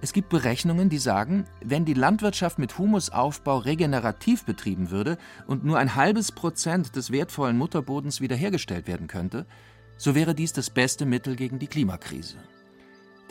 Es 0.00 0.12
gibt 0.12 0.28
Berechnungen, 0.28 0.88
die 0.88 0.98
sagen, 0.98 1.44
wenn 1.64 1.84
die 1.84 1.94
Landwirtschaft 1.94 2.58
mit 2.58 2.76
Humusaufbau 2.76 3.58
regenerativ 3.58 4.44
betrieben 4.44 4.90
würde 4.90 5.16
und 5.46 5.64
nur 5.64 5.78
ein 5.78 5.94
halbes 5.94 6.32
Prozent 6.32 6.96
des 6.96 7.12
wertvollen 7.12 7.56
Mutterbodens 7.56 8.20
wiederhergestellt 8.20 8.88
werden 8.88 9.06
könnte, 9.06 9.46
so 9.96 10.16
wäre 10.16 10.34
dies 10.34 10.52
das 10.52 10.70
beste 10.70 11.06
Mittel 11.06 11.36
gegen 11.36 11.60
die 11.60 11.68
Klimakrise. 11.68 12.38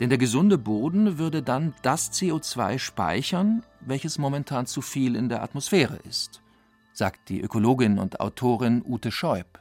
Denn 0.00 0.08
der 0.08 0.18
gesunde 0.18 0.56
Boden 0.56 1.18
würde 1.18 1.42
dann 1.42 1.74
das 1.82 2.10
CO2 2.10 2.78
speichern, 2.78 3.64
welches 3.82 4.16
momentan 4.16 4.64
zu 4.64 4.80
viel 4.80 5.14
in 5.14 5.28
der 5.28 5.42
Atmosphäre 5.42 5.98
ist 6.08 6.40
sagt 6.96 7.28
die 7.28 7.40
Ökologin 7.42 7.98
und 7.98 8.20
Autorin 8.20 8.82
Ute 8.86 9.12
Scheub. 9.12 9.58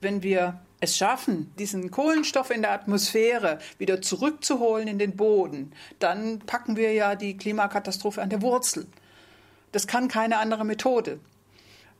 Wenn 0.00 0.22
wir 0.22 0.60
es 0.80 0.98
schaffen, 0.98 1.50
diesen 1.58 1.90
Kohlenstoff 1.90 2.50
in 2.50 2.60
der 2.60 2.72
Atmosphäre 2.72 3.58
wieder 3.78 4.02
zurückzuholen 4.02 4.86
in 4.86 4.98
den 4.98 5.16
Boden, 5.16 5.72
dann 5.98 6.40
packen 6.40 6.76
wir 6.76 6.92
ja 6.92 7.14
die 7.14 7.38
Klimakatastrophe 7.38 8.20
an 8.20 8.28
der 8.28 8.42
Wurzel. 8.42 8.86
Das 9.72 9.86
kann 9.86 10.08
keine 10.08 10.36
andere 10.36 10.64
Methode. 10.64 11.20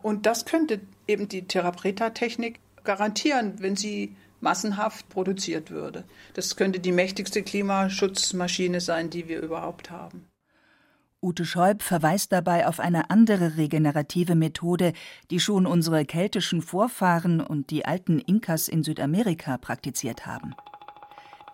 Und 0.02 0.26
das 0.26 0.44
könnte 0.44 0.80
eben 1.08 1.28
die 1.28 1.48
Therapreta-Technik 1.48 2.60
garantieren, 2.84 3.54
wenn 3.60 3.76
sie 3.76 4.14
massenhaft 4.40 5.08
produziert 5.08 5.70
würde. 5.70 6.04
Das 6.34 6.56
könnte 6.56 6.78
die 6.78 6.92
mächtigste 6.92 7.42
Klimaschutzmaschine 7.42 8.82
sein, 8.82 9.08
die 9.08 9.28
wir 9.28 9.40
überhaupt 9.40 9.90
haben. 9.90 10.26
Ute 11.24 11.46
Scheub 11.46 11.80
verweist 11.80 12.32
dabei 12.32 12.66
auf 12.66 12.80
eine 12.80 13.08
andere 13.08 13.56
regenerative 13.56 14.34
Methode, 14.34 14.92
die 15.30 15.40
schon 15.40 15.64
unsere 15.64 16.04
keltischen 16.04 16.60
Vorfahren 16.60 17.40
und 17.40 17.70
die 17.70 17.86
alten 17.86 18.18
Inkas 18.18 18.68
in 18.68 18.82
Südamerika 18.82 19.56
praktiziert 19.56 20.26
haben. 20.26 20.54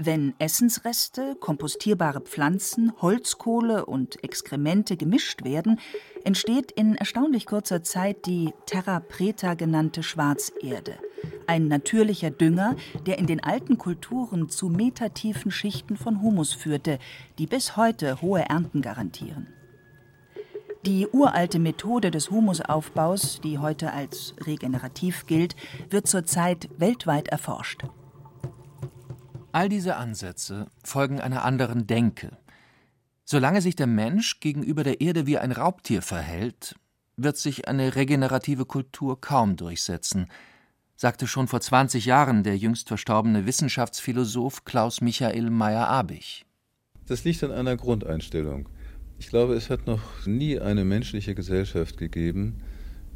Wenn 0.00 0.34
Essensreste, 0.40 1.36
kompostierbare 1.36 2.20
Pflanzen, 2.20 2.92
Holzkohle 3.00 3.86
und 3.86 4.24
Exkremente 4.24 4.96
gemischt 4.96 5.44
werden, 5.44 5.78
entsteht 6.24 6.72
in 6.72 6.96
erstaunlich 6.96 7.46
kurzer 7.46 7.84
Zeit 7.84 8.26
die 8.26 8.52
Terra 8.66 8.98
Preta 8.98 9.54
genannte 9.54 10.02
Schwarzerde, 10.02 10.98
ein 11.46 11.68
natürlicher 11.68 12.30
Dünger, 12.30 12.74
der 13.06 13.18
in 13.18 13.28
den 13.28 13.44
alten 13.44 13.78
Kulturen 13.78 14.48
zu 14.48 14.68
metertiefen 14.68 15.52
Schichten 15.52 15.96
von 15.96 16.22
Humus 16.22 16.54
führte, 16.54 16.98
die 17.38 17.46
bis 17.46 17.76
heute 17.76 18.20
hohe 18.20 18.40
Ernten 18.40 18.82
garantieren. 18.82 19.59
Die 20.86 21.06
uralte 21.08 21.58
Methode 21.58 22.10
des 22.10 22.30
Humusaufbaus, 22.30 23.42
die 23.42 23.58
heute 23.58 23.92
als 23.92 24.34
regenerativ 24.46 25.26
gilt, 25.26 25.54
wird 25.90 26.06
zurzeit 26.06 26.70
weltweit 26.78 27.28
erforscht. 27.28 27.84
All 29.52 29.68
diese 29.68 29.96
Ansätze 29.96 30.68
folgen 30.82 31.20
einer 31.20 31.44
anderen 31.44 31.86
Denke. 31.86 32.38
Solange 33.24 33.60
sich 33.60 33.76
der 33.76 33.86
Mensch 33.86 34.40
gegenüber 34.40 34.82
der 34.82 35.02
Erde 35.02 35.26
wie 35.26 35.36
ein 35.36 35.52
Raubtier 35.52 36.00
verhält, 36.00 36.76
wird 37.16 37.36
sich 37.36 37.68
eine 37.68 37.94
regenerative 37.94 38.64
Kultur 38.64 39.20
kaum 39.20 39.56
durchsetzen, 39.56 40.28
sagte 40.96 41.26
schon 41.26 41.46
vor 41.46 41.60
20 41.60 42.06
Jahren 42.06 42.42
der 42.42 42.56
jüngst 42.56 42.88
verstorbene 42.88 43.44
Wissenschaftsphilosoph 43.44 44.64
Klaus 44.64 45.02
Michael 45.02 45.50
Meyer-Abich. 45.50 46.46
Das 47.06 47.24
liegt 47.24 47.44
an 47.44 47.52
einer 47.52 47.76
Grundeinstellung. 47.76 48.68
Ich 49.20 49.28
glaube, 49.28 49.52
es 49.52 49.68
hat 49.68 49.86
noch 49.86 50.00
nie 50.24 50.58
eine 50.58 50.82
menschliche 50.82 51.34
Gesellschaft 51.34 51.98
gegeben, 51.98 52.54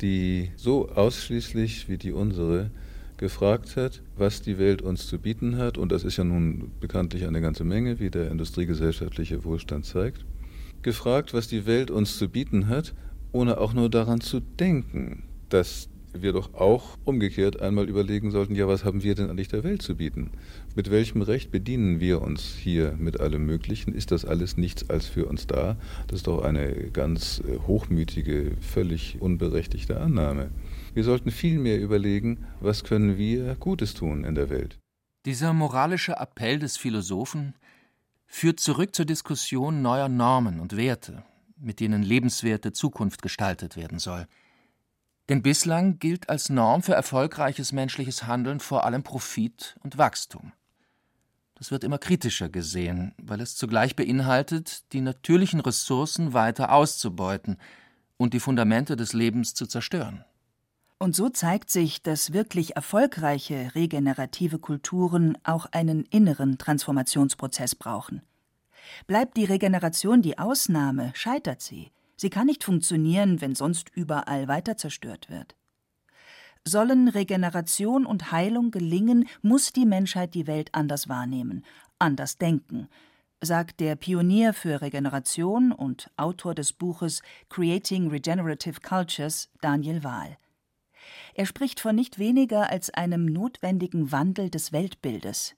die 0.02 0.50
so 0.54 0.90
ausschließlich 0.90 1.88
wie 1.88 1.96
die 1.96 2.12
unsere 2.12 2.70
gefragt 3.16 3.76
hat, 3.76 4.02
was 4.14 4.42
die 4.42 4.58
Welt 4.58 4.82
uns 4.82 5.06
zu 5.06 5.18
bieten 5.18 5.56
hat. 5.56 5.78
Und 5.78 5.90
das 5.92 6.04
ist 6.04 6.18
ja 6.18 6.24
nun 6.24 6.72
bekanntlich 6.78 7.26
eine 7.26 7.40
ganze 7.40 7.64
Menge, 7.64 8.00
wie 8.00 8.10
der 8.10 8.30
industriegesellschaftliche 8.30 9.44
Wohlstand 9.44 9.86
zeigt. 9.86 10.26
Gefragt, 10.82 11.32
was 11.32 11.48
die 11.48 11.64
Welt 11.64 11.90
uns 11.90 12.18
zu 12.18 12.28
bieten 12.28 12.68
hat, 12.68 12.94
ohne 13.32 13.56
auch 13.56 13.72
nur 13.72 13.88
daran 13.88 14.20
zu 14.20 14.40
denken, 14.40 15.22
dass 15.48 15.88
wir 16.14 16.32
doch 16.32 16.54
auch 16.54 16.96
umgekehrt 17.04 17.60
einmal 17.60 17.88
überlegen 17.88 18.30
sollten, 18.30 18.54
ja, 18.54 18.68
was 18.68 18.84
haben 18.84 19.02
wir 19.02 19.14
denn 19.14 19.30
eigentlich 19.30 19.48
der 19.48 19.64
Welt 19.64 19.82
zu 19.82 19.96
bieten? 19.96 20.30
Mit 20.74 20.90
welchem 20.90 21.22
Recht 21.22 21.50
bedienen 21.50 22.00
wir 22.00 22.22
uns 22.22 22.54
hier 22.54 22.92
mit 22.98 23.20
allem 23.20 23.44
Möglichen? 23.46 23.92
Ist 23.94 24.10
das 24.10 24.24
alles 24.24 24.56
nichts 24.56 24.88
als 24.90 25.06
für 25.06 25.26
uns 25.26 25.46
da? 25.46 25.76
Das 26.06 26.20
ist 26.20 26.26
doch 26.26 26.42
eine 26.42 26.90
ganz 26.90 27.40
äh, 27.40 27.58
hochmütige, 27.66 28.56
völlig 28.60 29.20
unberechtigte 29.20 30.00
Annahme. 30.00 30.50
Wir 30.94 31.04
sollten 31.04 31.30
viel 31.30 31.58
mehr 31.58 31.80
überlegen, 31.80 32.46
was 32.60 32.84
können 32.84 33.18
wir 33.18 33.56
Gutes 33.56 33.94
tun 33.94 34.24
in 34.24 34.34
der 34.34 34.50
Welt. 34.50 34.78
Dieser 35.26 35.52
moralische 35.52 36.16
Appell 36.18 36.58
des 36.58 36.76
Philosophen 36.76 37.54
führt 38.26 38.60
zurück 38.60 38.94
zur 38.94 39.04
Diskussion 39.04 39.82
neuer 39.82 40.08
Normen 40.08 40.60
und 40.60 40.76
Werte, 40.76 41.24
mit 41.58 41.80
denen 41.80 42.02
lebenswerte 42.02 42.72
Zukunft 42.72 43.22
gestaltet 43.22 43.76
werden 43.76 43.98
soll– 43.98 44.26
denn 45.28 45.42
bislang 45.42 45.98
gilt 45.98 46.28
als 46.28 46.50
Norm 46.50 46.82
für 46.82 46.94
erfolgreiches 46.94 47.72
menschliches 47.72 48.26
Handeln 48.26 48.60
vor 48.60 48.84
allem 48.84 49.02
Profit 49.02 49.76
und 49.82 49.96
Wachstum. 49.96 50.52
Das 51.56 51.70
wird 51.70 51.84
immer 51.84 51.98
kritischer 51.98 52.48
gesehen, 52.48 53.14
weil 53.16 53.40
es 53.40 53.56
zugleich 53.56 53.96
beinhaltet, 53.96 54.92
die 54.92 55.00
natürlichen 55.00 55.60
Ressourcen 55.60 56.32
weiter 56.32 56.72
auszubeuten 56.72 57.58
und 58.16 58.34
die 58.34 58.40
Fundamente 58.40 58.96
des 58.96 59.12
Lebens 59.12 59.54
zu 59.54 59.66
zerstören. 59.66 60.24
Und 60.98 61.14
so 61.14 61.28
zeigt 61.28 61.70
sich, 61.70 62.02
dass 62.02 62.32
wirklich 62.32 62.76
erfolgreiche 62.76 63.74
regenerative 63.74 64.58
Kulturen 64.58 65.36
auch 65.42 65.66
einen 65.72 66.04
inneren 66.04 66.58
Transformationsprozess 66.58 67.74
brauchen. 67.74 68.22
Bleibt 69.06 69.36
die 69.36 69.44
Regeneration 69.44 70.22
die 70.22 70.38
Ausnahme, 70.38 71.12
scheitert 71.14 71.62
sie, 71.62 71.90
Sie 72.16 72.30
kann 72.30 72.46
nicht 72.46 72.64
funktionieren, 72.64 73.40
wenn 73.40 73.54
sonst 73.54 73.90
überall 73.94 74.48
weiter 74.48 74.76
zerstört 74.76 75.30
wird. 75.30 75.56
Sollen 76.66 77.08
Regeneration 77.08 78.06
und 78.06 78.32
Heilung 78.32 78.70
gelingen, 78.70 79.28
muss 79.42 79.72
die 79.72 79.84
Menschheit 79.84 80.34
die 80.34 80.46
Welt 80.46 80.70
anders 80.72 81.08
wahrnehmen, 81.08 81.64
anders 81.98 82.38
denken, 82.38 82.88
sagt 83.42 83.80
der 83.80 83.96
Pionier 83.96 84.54
für 84.54 84.80
Regeneration 84.80 85.72
und 85.72 86.10
Autor 86.16 86.54
des 86.54 86.72
Buches 86.72 87.22
Creating 87.50 88.08
Regenerative 88.08 88.80
Cultures, 88.80 89.50
Daniel 89.60 90.02
Wahl. 90.02 90.38
Er 91.34 91.44
spricht 91.44 91.80
von 91.80 91.94
nicht 91.94 92.18
weniger 92.18 92.70
als 92.70 92.90
einem 92.90 93.26
notwendigen 93.26 94.10
Wandel 94.12 94.48
des 94.48 94.72
Weltbildes. 94.72 95.54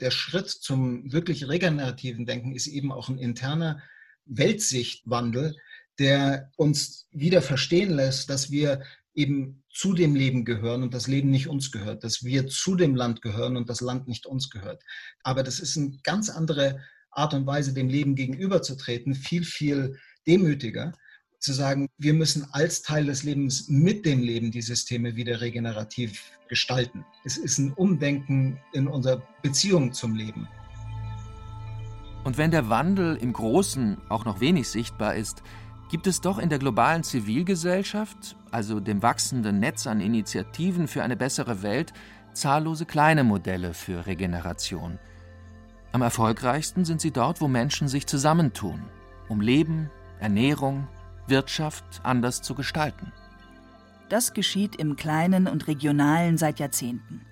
Der 0.00 0.10
Schritt 0.10 0.48
zum 0.48 1.12
wirklich 1.12 1.48
regenerativen 1.48 2.26
Denken 2.26 2.52
ist 2.52 2.66
eben 2.66 2.92
auch 2.92 3.08
ein 3.08 3.18
interner 3.18 3.82
Weltsichtwandel, 4.26 5.56
der 6.00 6.50
uns 6.56 7.06
wieder 7.12 7.42
verstehen 7.42 7.90
lässt, 7.90 8.30
dass 8.30 8.50
wir 8.50 8.82
eben 9.14 9.62
zu 9.70 9.92
dem 9.92 10.14
Leben 10.14 10.44
gehören 10.44 10.82
und 10.82 10.94
das 10.94 11.06
Leben 11.06 11.30
nicht 11.30 11.46
uns 11.46 11.70
gehört, 11.70 12.02
dass 12.02 12.24
wir 12.24 12.48
zu 12.48 12.74
dem 12.74 12.96
Land 12.96 13.22
gehören 13.22 13.56
und 13.56 13.68
das 13.68 13.82
Land 13.82 14.08
nicht 14.08 14.26
uns 14.26 14.50
gehört. 14.50 14.82
Aber 15.22 15.42
das 15.42 15.60
ist 15.60 15.76
eine 15.76 15.98
ganz 16.02 16.30
andere 16.30 16.80
Art 17.10 17.34
und 17.34 17.46
Weise, 17.46 17.74
dem 17.74 17.88
Leben 17.88 18.14
gegenüberzutreten, 18.14 19.14
viel, 19.14 19.44
viel 19.44 19.98
demütiger, 20.26 20.92
zu 21.38 21.52
sagen, 21.52 21.88
wir 21.96 22.12
müssen 22.12 22.46
als 22.52 22.82
Teil 22.82 23.06
des 23.06 23.22
Lebens 23.22 23.68
mit 23.68 24.04
dem 24.04 24.20
Leben 24.20 24.50
die 24.50 24.60
Systeme 24.62 25.16
wieder 25.16 25.40
regenerativ 25.40 26.32
gestalten. 26.48 27.04
Es 27.24 27.38
ist 27.38 27.58
ein 27.58 27.72
Umdenken 27.72 28.58
in 28.72 28.86
unserer 28.86 29.22
Beziehung 29.42 29.92
zum 29.92 30.14
Leben. 30.14 30.48
Und 32.24 32.36
wenn 32.36 32.50
der 32.50 32.68
Wandel 32.68 33.16
im 33.16 33.32
Großen 33.32 33.96
auch 34.10 34.26
noch 34.26 34.40
wenig 34.40 34.68
sichtbar 34.68 35.14
ist, 35.14 35.42
gibt 35.90 36.06
es 36.06 36.20
doch 36.20 36.38
in 36.38 36.48
der 36.48 36.60
globalen 36.60 37.02
Zivilgesellschaft, 37.02 38.36
also 38.52 38.78
dem 38.78 39.02
wachsenden 39.02 39.58
Netz 39.58 39.88
an 39.88 40.00
Initiativen 40.00 40.86
für 40.86 41.02
eine 41.02 41.16
bessere 41.16 41.62
Welt, 41.62 41.92
zahllose 42.32 42.86
kleine 42.86 43.24
Modelle 43.24 43.74
für 43.74 44.06
Regeneration. 44.06 45.00
Am 45.90 46.02
erfolgreichsten 46.02 46.84
sind 46.84 47.00
sie 47.00 47.10
dort, 47.10 47.40
wo 47.40 47.48
Menschen 47.48 47.88
sich 47.88 48.06
zusammentun, 48.06 48.84
um 49.28 49.40
Leben, 49.40 49.90
Ernährung, 50.20 50.86
Wirtschaft 51.26 51.84
anders 52.04 52.40
zu 52.40 52.54
gestalten. 52.54 53.12
Das 54.08 54.32
geschieht 54.32 54.76
im 54.76 54.94
Kleinen 54.94 55.48
und 55.48 55.66
Regionalen 55.66 56.38
seit 56.38 56.60
Jahrzehnten. 56.60 57.22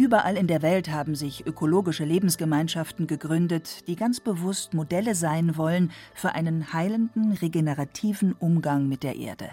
Überall 0.00 0.38
in 0.38 0.46
der 0.46 0.62
Welt 0.62 0.90
haben 0.90 1.14
sich 1.14 1.46
ökologische 1.46 2.06
Lebensgemeinschaften 2.06 3.06
gegründet, 3.06 3.86
die 3.86 3.96
ganz 3.96 4.18
bewusst 4.18 4.72
Modelle 4.72 5.14
sein 5.14 5.58
wollen 5.58 5.92
für 6.14 6.32
einen 6.32 6.72
heilenden, 6.72 7.32
regenerativen 7.32 8.32
Umgang 8.32 8.88
mit 8.88 9.02
der 9.02 9.16
Erde. 9.16 9.50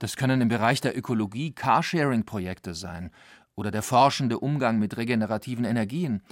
Das 0.00 0.16
können 0.16 0.40
im 0.40 0.48
Bereich 0.48 0.80
der 0.80 0.98
Ökologie 0.98 1.52
Carsharing-Projekte 1.52 2.74
sein 2.74 3.12
oder 3.54 3.70
der 3.70 3.82
forschende 3.82 4.40
Umgang 4.40 4.80
mit 4.80 4.96
regenerativen 4.96 5.64
Energien, 5.64 6.22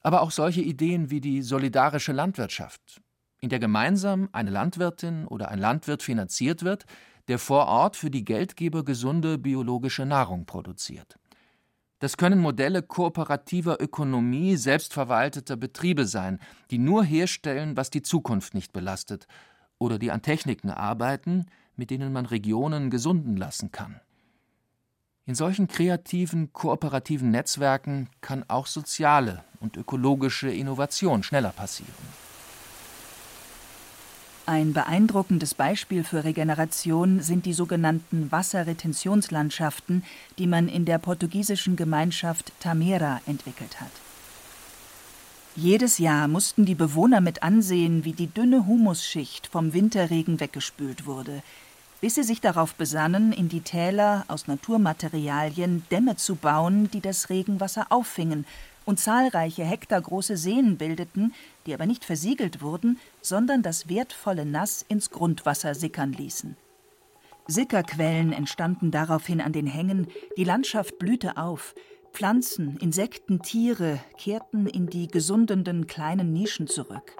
aber 0.00 0.22
auch 0.22 0.32
solche 0.32 0.62
Ideen 0.62 1.08
wie 1.08 1.20
die 1.20 1.42
solidarische 1.42 2.10
Landwirtschaft, 2.10 3.00
in 3.40 3.48
der 3.48 3.60
gemeinsam 3.60 4.28
eine 4.32 4.50
Landwirtin 4.50 5.24
oder 5.28 5.52
ein 5.52 5.60
Landwirt 5.60 6.02
finanziert 6.02 6.64
wird, 6.64 6.84
der 7.28 7.38
vor 7.38 7.68
Ort 7.68 7.94
für 7.94 8.10
die 8.10 8.24
Geldgeber 8.24 8.84
gesunde 8.84 9.38
biologische 9.38 10.04
Nahrung 10.04 10.46
produziert. 10.46 11.16
Das 11.98 12.18
können 12.18 12.40
Modelle 12.40 12.82
kooperativer 12.82 13.80
Ökonomie 13.80 14.56
selbstverwalteter 14.56 15.56
Betriebe 15.56 16.06
sein, 16.06 16.40
die 16.70 16.78
nur 16.78 17.04
herstellen, 17.04 17.76
was 17.76 17.90
die 17.90 18.02
Zukunft 18.02 18.52
nicht 18.52 18.72
belastet, 18.72 19.26
oder 19.78 19.98
die 19.98 20.10
an 20.10 20.22
Techniken 20.22 20.70
arbeiten, 20.70 21.46
mit 21.74 21.90
denen 21.90 22.12
man 22.12 22.26
Regionen 22.26 22.90
gesunden 22.90 23.36
lassen 23.36 23.72
kann. 23.72 24.00
In 25.24 25.34
solchen 25.34 25.68
kreativen, 25.68 26.52
kooperativen 26.52 27.30
Netzwerken 27.30 28.08
kann 28.20 28.44
auch 28.48 28.66
soziale 28.66 29.44
und 29.60 29.76
ökologische 29.76 30.50
Innovation 30.50 31.22
schneller 31.22 31.50
passieren. 31.50 32.25
Ein 34.48 34.72
beeindruckendes 34.72 35.54
Beispiel 35.54 36.04
für 36.04 36.22
Regeneration 36.22 37.20
sind 37.20 37.46
die 37.46 37.52
sogenannten 37.52 38.30
Wasserretentionslandschaften, 38.30 40.04
die 40.38 40.46
man 40.46 40.68
in 40.68 40.84
der 40.84 40.98
portugiesischen 40.98 41.74
Gemeinschaft 41.74 42.52
Tamera 42.60 43.20
entwickelt 43.26 43.80
hat. 43.80 43.90
Jedes 45.56 45.98
Jahr 45.98 46.28
mussten 46.28 46.64
die 46.64 46.76
Bewohner 46.76 47.20
mit 47.20 47.42
ansehen, 47.42 48.04
wie 48.04 48.12
die 48.12 48.28
dünne 48.28 48.68
Humusschicht 48.68 49.48
vom 49.48 49.72
Winterregen 49.72 50.38
weggespült 50.38 51.06
wurde, 51.06 51.42
bis 52.00 52.14
sie 52.14 52.22
sich 52.22 52.40
darauf 52.40 52.76
besannen, 52.76 53.32
in 53.32 53.48
die 53.48 53.62
Täler 53.62 54.26
aus 54.28 54.46
Naturmaterialien 54.46 55.82
Dämme 55.90 56.14
zu 56.14 56.36
bauen, 56.36 56.88
die 56.92 57.00
das 57.00 57.30
Regenwasser 57.30 57.86
auffingen 57.88 58.44
und 58.86 58.98
zahlreiche 58.98 59.64
hektargroße 59.64 60.38
Seen 60.38 60.78
bildeten, 60.78 61.34
die 61.66 61.74
aber 61.74 61.84
nicht 61.84 62.04
versiegelt 62.04 62.62
wurden, 62.62 62.98
sondern 63.20 63.62
das 63.62 63.90
wertvolle 63.90 64.46
Nass 64.46 64.84
ins 64.88 65.10
Grundwasser 65.10 65.74
sickern 65.74 66.12
ließen. 66.12 66.56
Sickerquellen 67.48 68.32
entstanden 68.32 68.90
daraufhin 68.90 69.40
an 69.40 69.52
den 69.52 69.66
Hängen, 69.66 70.08
die 70.36 70.44
Landschaft 70.44 70.98
blühte 70.98 71.36
auf, 71.36 71.74
Pflanzen, 72.12 72.78
Insekten, 72.78 73.42
Tiere 73.42 74.00
kehrten 74.16 74.66
in 74.66 74.86
die 74.86 75.06
gesundenden 75.06 75.86
kleinen 75.86 76.32
Nischen 76.32 76.66
zurück. 76.66 77.16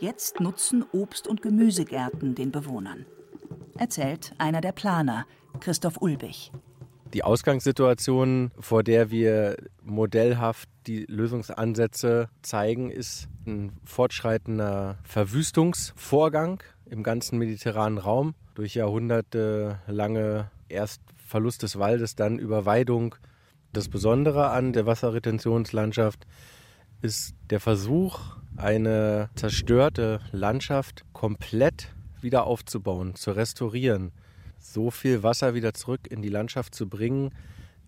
Jetzt 0.00 0.40
nutzen 0.40 0.84
Obst- 0.92 1.28
und 1.28 1.40
Gemüsegärten 1.40 2.34
den 2.34 2.50
Bewohnern. 2.50 3.06
Erzählt 3.78 4.34
einer 4.38 4.60
der 4.60 4.72
Planer, 4.72 5.24
Christoph 5.60 5.98
Ulbich. 6.00 6.50
Die 7.12 7.22
Ausgangssituation, 7.22 8.50
vor 8.58 8.82
der 8.82 9.10
wir 9.12 9.56
modellhaft 9.82 10.68
die 10.86 11.04
Lösungsansätze 11.06 12.28
zeigen, 12.42 12.90
ist 12.90 13.28
ein 13.46 13.72
fortschreitender 13.84 14.98
Verwüstungsvorgang 15.04 16.62
im 16.86 17.02
ganzen 17.02 17.38
mediterranen 17.38 17.98
Raum 17.98 18.34
durch 18.54 18.74
jahrhundertelange 18.74 20.50
erst 20.68 21.00
Verlust 21.26 21.62
des 21.62 21.78
Waldes, 21.78 22.14
dann 22.14 22.38
Überweidung. 22.38 23.14
Das 23.72 23.88
Besondere 23.88 24.50
an 24.50 24.72
der 24.72 24.86
Wasserretentionslandschaft 24.86 26.26
ist 27.02 27.34
der 27.50 27.60
Versuch, 27.60 28.20
eine 28.56 29.30
zerstörte 29.34 30.20
Landschaft 30.30 31.04
komplett 31.12 31.92
wieder 32.20 32.46
aufzubauen, 32.46 33.16
zu 33.16 33.32
restaurieren, 33.32 34.12
so 34.58 34.90
viel 34.90 35.22
Wasser 35.22 35.54
wieder 35.54 35.74
zurück 35.74 36.06
in 36.08 36.22
die 36.22 36.28
Landschaft 36.28 36.74
zu 36.74 36.88
bringen, 36.88 37.32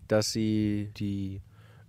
dass 0.07 0.31
sie 0.31 0.91
die 0.97 1.41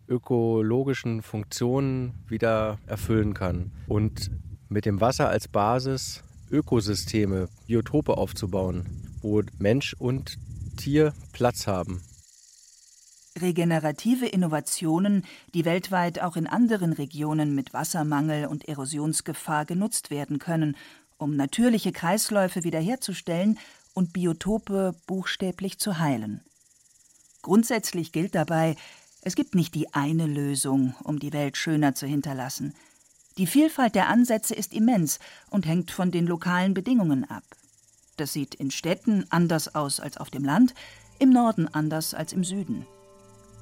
ökologischen 0.09 1.23
Funktionen 1.23 2.15
wieder 2.27 2.79
erfüllen 2.87 3.35
kann. 3.35 3.73
Und 3.87 4.31
mit 4.69 4.85
dem 4.85 5.01
Wasser 5.01 5.29
als 5.29 5.49
Basis 5.49 6.23
Ökosysteme, 6.51 7.49
Biotope 7.67 8.17
aufzubauen, 8.17 8.87
wo 9.21 9.43
Mensch 9.59 9.95
und 9.99 10.39
Tier 10.77 11.13
Platz 11.33 11.67
haben. 11.67 12.03
Regenerative 13.41 14.27
Innovationen, 14.27 15.25
die 15.55 15.65
weltweit 15.65 16.21
auch 16.21 16.37
in 16.37 16.47
anderen 16.47 16.93
Regionen 16.93 17.55
mit 17.55 17.73
Wassermangel 17.73 18.47
und 18.47 18.67
Erosionsgefahr 18.67 19.65
genutzt 19.65 20.11
werden 20.11 20.39
können, 20.39 20.77
um 21.19 21.37
natürliche 21.37 21.93
Kreisläufe 21.93 22.65
wiederherzustellen 22.65 23.59
und 23.95 24.13
Biotope 24.13 24.95
buchstäblich 25.07 25.79
zu 25.79 25.99
heilen. 25.99 26.41
Grundsätzlich 27.43 28.13
gilt 28.13 28.35
dabei, 28.35 28.77
es 29.29 29.35
gibt 29.35 29.55
nicht 29.55 29.75
die 29.75 29.93
eine 29.93 30.27
Lösung, 30.27 30.95
um 31.05 31.19
die 31.19 31.35
Welt 31.35 31.59
schöner 31.59 31.95
zu 31.95 32.07
hinterlassen. 32.07 32.73
Die 33.37 33.47
Vielfalt 33.47 33.95
der 33.95 34.09
Ansätze 34.09 34.55
ist 34.55 34.73
immens 34.73 35.19
und 35.51 35.67
hängt 35.67 35.91
von 35.91 36.11
den 36.11 36.27
lokalen 36.27 36.73
Bedingungen 36.73 37.29
ab. 37.29 37.43
Das 38.17 38.33
sieht 38.33 38.55
in 38.55 38.71
Städten 38.71 39.27
anders 39.29 39.75
aus 39.75 40.01
als 40.01 40.17
auf 40.17 40.31
dem 40.31 40.47
Land, 40.47 40.73
im 41.19 41.29
Norden 41.29 41.69
anders 41.69 42.15
als 42.15 42.33
im 42.33 42.43
Süden. 42.43 42.87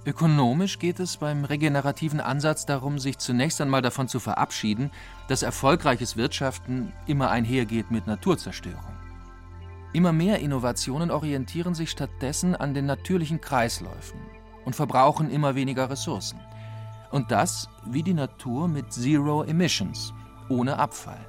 Ökonomisch 0.07 0.79
geht 0.79 1.01
es 1.01 1.17
beim 1.17 1.45
regenerativen 1.45 2.21
Ansatz 2.21 2.65
darum, 2.65 3.01
sich 3.01 3.19
zunächst 3.19 3.61
einmal 3.61 3.83
davon 3.83 4.07
zu 4.07 4.21
verabschieden, 4.21 4.93
dass 5.27 5.43
erfolgreiches 5.43 6.17
Wirtschaften 6.17 6.93
immer 7.09 7.31
einhergeht 7.31 7.91
mit 7.91 8.07
Naturzerstörung. 8.07 8.95
Immer 9.93 10.13
mehr 10.13 10.39
Innovationen 10.39 11.11
orientieren 11.11 11.75
sich 11.75 11.91
stattdessen 11.91 12.55
an 12.55 12.73
den 12.73 12.87
natürlichen 12.87 13.41
Kreisläufen 13.41 14.36
und 14.67 14.77
verbrauchen 14.77 15.31
immer 15.31 15.55
weniger 15.55 15.89
Ressourcen. 15.89 16.39
Und 17.11 17.31
das 17.31 17.71
wie 17.87 18.03
die 18.03 18.13
Natur 18.13 18.69
mit 18.69 18.93
Zero 18.93 19.45
Emissions, 19.45 20.13
ohne 20.51 20.79
Abfall. 20.79 21.25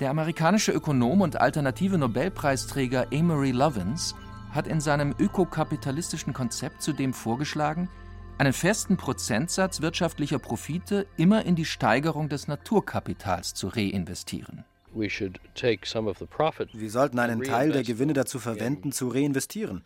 Der 0.00 0.10
amerikanische 0.10 0.72
Ökonom 0.72 1.22
und 1.22 1.40
alternative 1.40 1.96
Nobelpreisträger 1.96 3.06
Amory 3.14 3.52
Lovins 3.52 4.14
hat 4.50 4.66
in 4.66 4.80
seinem 4.80 5.14
ökokapitalistischen 5.18 6.34
Konzept 6.34 6.82
zudem 6.82 7.14
vorgeschlagen, 7.14 7.88
einen 8.36 8.52
festen 8.52 8.98
Prozentsatz 8.98 9.80
wirtschaftlicher 9.80 10.38
Profite 10.38 11.06
immer 11.16 11.46
in 11.46 11.54
die 11.54 11.64
Steigerung 11.64 12.28
des 12.28 12.48
Naturkapitals 12.48 13.54
zu 13.54 13.68
reinvestieren. 13.68 14.64
Wir 14.92 16.90
sollten 16.90 17.18
einen 17.18 17.42
Teil 17.42 17.72
der 17.72 17.82
Gewinne 17.82 18.12
dazu 18.12 18.38
verwenden, 18.38 18.92
zu 18.92 19.08
reinvestieren 19.08 19.82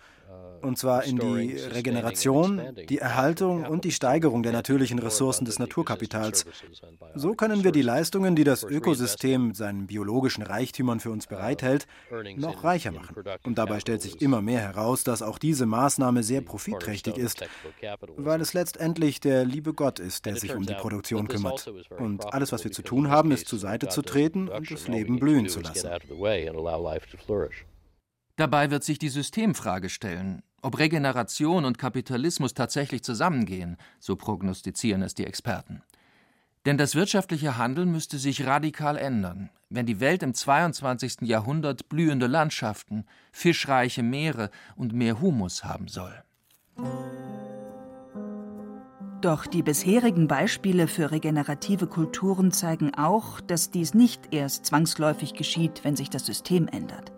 und 0.62 0.78
zwar 0.78 1.04
in 1.04 1.18
die 1.18 1.56
Regeneration, 1.56 2.60
die 2.88 2.98
Erhaltung 2.98 3.64
und 3.64 3.84
die 3.84 3.92
Steigerung 3.92 4.42
der 4.42 4.52
natürlichen 4.52 4.98
Ressourcen 4.98 5.44
des 5.44 5.58
Naturkapitals. 5.58 6.46
So 7.14 7.34
können 7.34 7.64
wir 7.64 7.72
die 7.72 7.82
Leistungen, 7.82 8.36
die 8.36 8.44
das 8.44 8.62
Ökosystem 8.62 9.48
mit 9.48 9.56
seinen 9.56 9.86
biologischen 9.86 10.42
Reichtümern 10.42 11.00
für 11.00 11.10
uns 11.10 11.26
bereithält, 11.26 11.86
noch 12.36 12.64
reicher 12.64 12.92
machen. 12.92 13.16
Und 13.44 13.58
dabei 13.58 13.80
stellt 13.80 14.02
sich 14.02 14.20
immer 14.20 14.42
mehr 14.42 14.60
heraus, 14.60 15.04
dass 15.04 15.22
auch 15.22 15.38
diese 15.38 15.66
Maßnahme 15.66 16.22
sehr 16.22 16.40
profitträchtig 16.40 17.16
ist, 17.16 17.44
weil 18.16 18.40
es 18.40 18.54
letztendlich 18.54 19.20
der 19.20 19.44
liebe 19.44 19.72
Gott 19.74 19.98
ist, 19.98 20.26
der 20.26 20.36
sich 20.36 20.54
um 20.54 20.66
die 20.66 20.74
Produktion 20.74 21.28
kümmert. 21.28 21.70
Und 21.98 22.32
alles, 22.32 22.52
was 22.52 22.64
wir 22.64 22.72
zu 22.72 22.82
tun 22.82 23.10
haben, 23.10 23.30
ist 23.30 23.48
zur 23.48 23.58
Seite 23.58 23.88
zu 23.88 24.02
treten 24.02 24.48
und 24.48 24.70
das 24.70 24.88
Leben 24.88 25.18
blühen 25.18 25.48
zu 25.48 25.60
lassen. 25.60 25.88
Dabei 28.40 28.70
wird 28.70 28.84
sich 28.84 28.98
die 28.98 29.10
Systemfrage 29.10 29.90
stellen, 29.90 30.42
ob 30.62 30.78
Regeneration 30.78 31.66
und 31.66 31.76
Kapitalismus 31.76 32.54
tatsächlich 32.54 33.02
zusammengehen, 33.04 33.76
so 33.98 34.16
prognostizieren 34.16 35.02
es 35.02 35.14
die 35.14 35.26
Experten. 35.26 35.82
Denn 36.64 36.78
das 36.78 36.94
wirtschaftliche 36.94 37.58
Handeln 37.58 37.92
müsste 37.92 38.16
sich 38.16 38.46
radikal 38.46 38.96
ändern, 38.96 39.50
wenn 39.68 39.84
die 39.84 40.00
Welt 40.00 40.22
im 40.22 40.32
22. 40.32 41.18
Jahrhundert 41.20 41.90
blühende 41.90 42.28
Landschaften, 42.28 43.04
fischreiche 43.30 44.02
Meere 44.02 44.48
und 44.74 44.94
mehr 44.94 45.20
Humus 45.20 45.64
haben 45.64 45.88
soll. 45.88 46.24
Doch 49.20 49.46
die 49.46 49.62
bisherigen 49.62 50.28
Beispiele 50.28 50.88
für 50.88 51.10
regenerative 51.10 51.86
Kulturen 51.86 52.52
zeigen 52.52 52.94
auch, 52.94 53.42
dass 53.42 53.70
dies 53.70 53.92
nicht 53.92 54.32
erst 54.32 54.64
zwangsläufig 54.64 55.34
geschieht, 55.34 55.84
wenn 55.84 55.94
sich 55.94 56.08
das 56.08 56.24
System 56.24 56.66
ändert. 56.68 57.12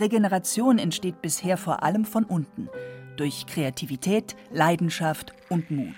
Regeneration 0.00 0.78
entsteht 0.78 1.22
bisher 1.22 1.56
vor 1.56 1.82
allem 1.82 2.04
von 2.04 2.24
unten, 2.24 2.68
durch 3.16 3.46
Kreativität, 3.46 4.36
Leidenschaft 4.52 5.32
und 5.48 5.70
Mut. 5.70 5.94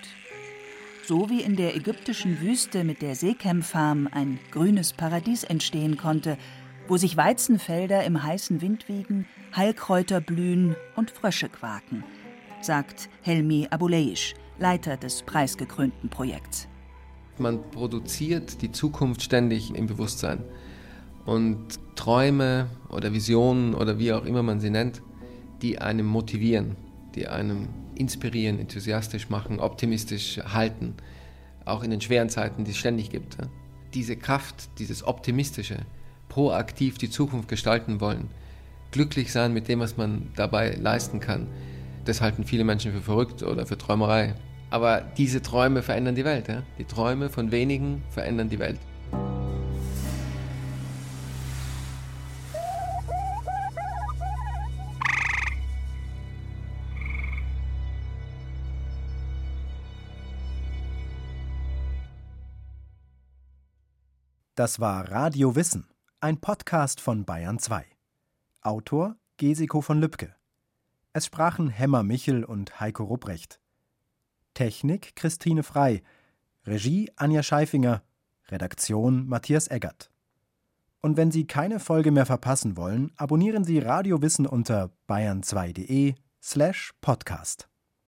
So 1.05 1.29
wie 1.29 1.41
in 1.41 1.55
der 1.55 1.75
ägyptischen 1.75 2.39
Wüste 2.39 2.83
mit 2.83 3.01
der 3.01 3.15
Seekem-Farm 3.15 4.07
ein 4.11 4.39
grünes 4.51 4.93
Paradies 4.93 5.43
entstehen 5.43 5.97
konnte, 5.97 6.37
wo 6.87 6.97
sich 6.97 7.17
Weizenfelder 7.17 8.03
im 8.03 8.23
heißen 8.23 8.61
Wind 8.61 8.87
wiegen, 8.87 9.27
Heilkräuter 9.55 10.21
blühen 10.21 10.75
und 10.95 11.11
Frösche 11.11 11.49
quaken, 11.49 12.03
sagt 12.61 13.09
Helmi 13.21 13.67
Abuleish, 13.69 14.35
Leiter 14.59 14.97
des 14.97 15.23
preisgekrönten 15.23 16.09
Projekts. 16.09 16.67
Man 17.37 17.61
produziert 17.71 18.61
die 18.61 18.71
Zukunft 18.71 19.23
ständig 19.23 19.73
im 19.73 19.87
Bewusstsein. 19.87 20.43
Und 21.29 21.77
Träume 21.95 22.71
oder 22.89 23.13
Visionen 23.13 23.75
oder 23.75 23.99
wie 23.99 24.13
auch 24.13 24.25
immer 24.25 24.41
man 24.41 24.59
sie 24.59 24.71
nennt, 24.71 25.03
die 25.61 25.77
einem 25.77 26.07
motivieren, 26.07 26.75
die 27.13 27.27
einem 27.27 27.67
inspirieren, 27.93 28.57
enthusiastisch 28.57 29.29
machen, 29.29 29.59
optimistisch 29.59 30.39
halten, 30.39 30.95
auch 31.65 31.83
in 31.83 31.91
den 31.91 32.01
schweren 32.01 32.29
Zeiten, 32.29 32.63
die 32.63 32.71
es 32.71 32.77
ständig 32.77 33.11
gibt. 33.11 33.37
Diese 33.93 34.15
Kraft, 34.15 34.69
dieses 34.79 35.05
Optimistische, 35.05 35.77
proaktiv 36.29 36.97
die 36.97 37.11
Zukunft 37.11 37.47
gestalten 37.47 38.01
wollen, 38.01 38.29
glücklich 38.89 39.31
sein 39.31 39.53
mit 39.53 39.67
dem, 39.67 39.81
was 39.81 39.97
man 39.97 40.31
dabei 40.35 40.71
leisten 40.81 41.19
kann, 41.19 41.45
das 42.05 42.21
halten 42.21 42.43
viele 42.43 42.63
Menschen 42.63 42.91
für 42.91 43.01
verrückt 43.01 43.43
oder 43.43 43.67
für 43.67 43.77
Träumerei. 43.77 44.33
Aber 44.71 45.01
diese 45.15 45.43
Träume 45.43 45.83
verändern 45.83 46.15
die 46.15 46.25
Welt. 46.25 46.47
Die 46.79 46.85
Träume 46.85 47.29
von 47.29 47.51
wenigen 47.51 48.01
verändern 48.09 48.49
die 48.49 48.57
Welt. 48.57 48.79
Das 64.59 64.81
war 64.81 65.09
Radio 65.09 65.55
Wissen, 65.55 65.87
ein 66.19 66.41
Podcast 66.41 66.99
von 66.99 67.23
Bayern 67.23 67.59
2. 67.59 67.85
Autor 68.59 69.15
Gesiko 69.37 69.79
von 69.79 70.01
Lübcke. 70.01 70.35
Es 71.13 71.27
sprachen 71.27 71.69
Hemmer 71.69 72.03
Michel 72.03 72.43
und 72.43 72.77
Heiko 72.81 73.05
Rupprecht. 73.05 73.61
Technik 74.55 75.15
Christine 75.15 75.63
Frei. 75.63 76.03
Regie 76.67 77.09
Anja 77.15 77.41
Scheifinger. 77.41 78.03
Redaktion 78.49 79.27
Matthias 79.27 79.69
Eggert. 79.69 80.11
Und 80.99 81.15
wenn 81.15 81.31
Sie 81.31 81.47
keine 81.47 81.79
Folge 81.79 82.11
mehr 82.11 82.25
verpassen 82.25 82.75
wollen, 82.75 83.13
abonnieren 83.15 83.63
Sie 83.63 83.79
Radio 83.79 84.21
Wissen 84.21 84.45
unter 84.45 84.91
bayern2.de 85.07 86.15
slash 86.41 86.91
podcast. 86.99 87.68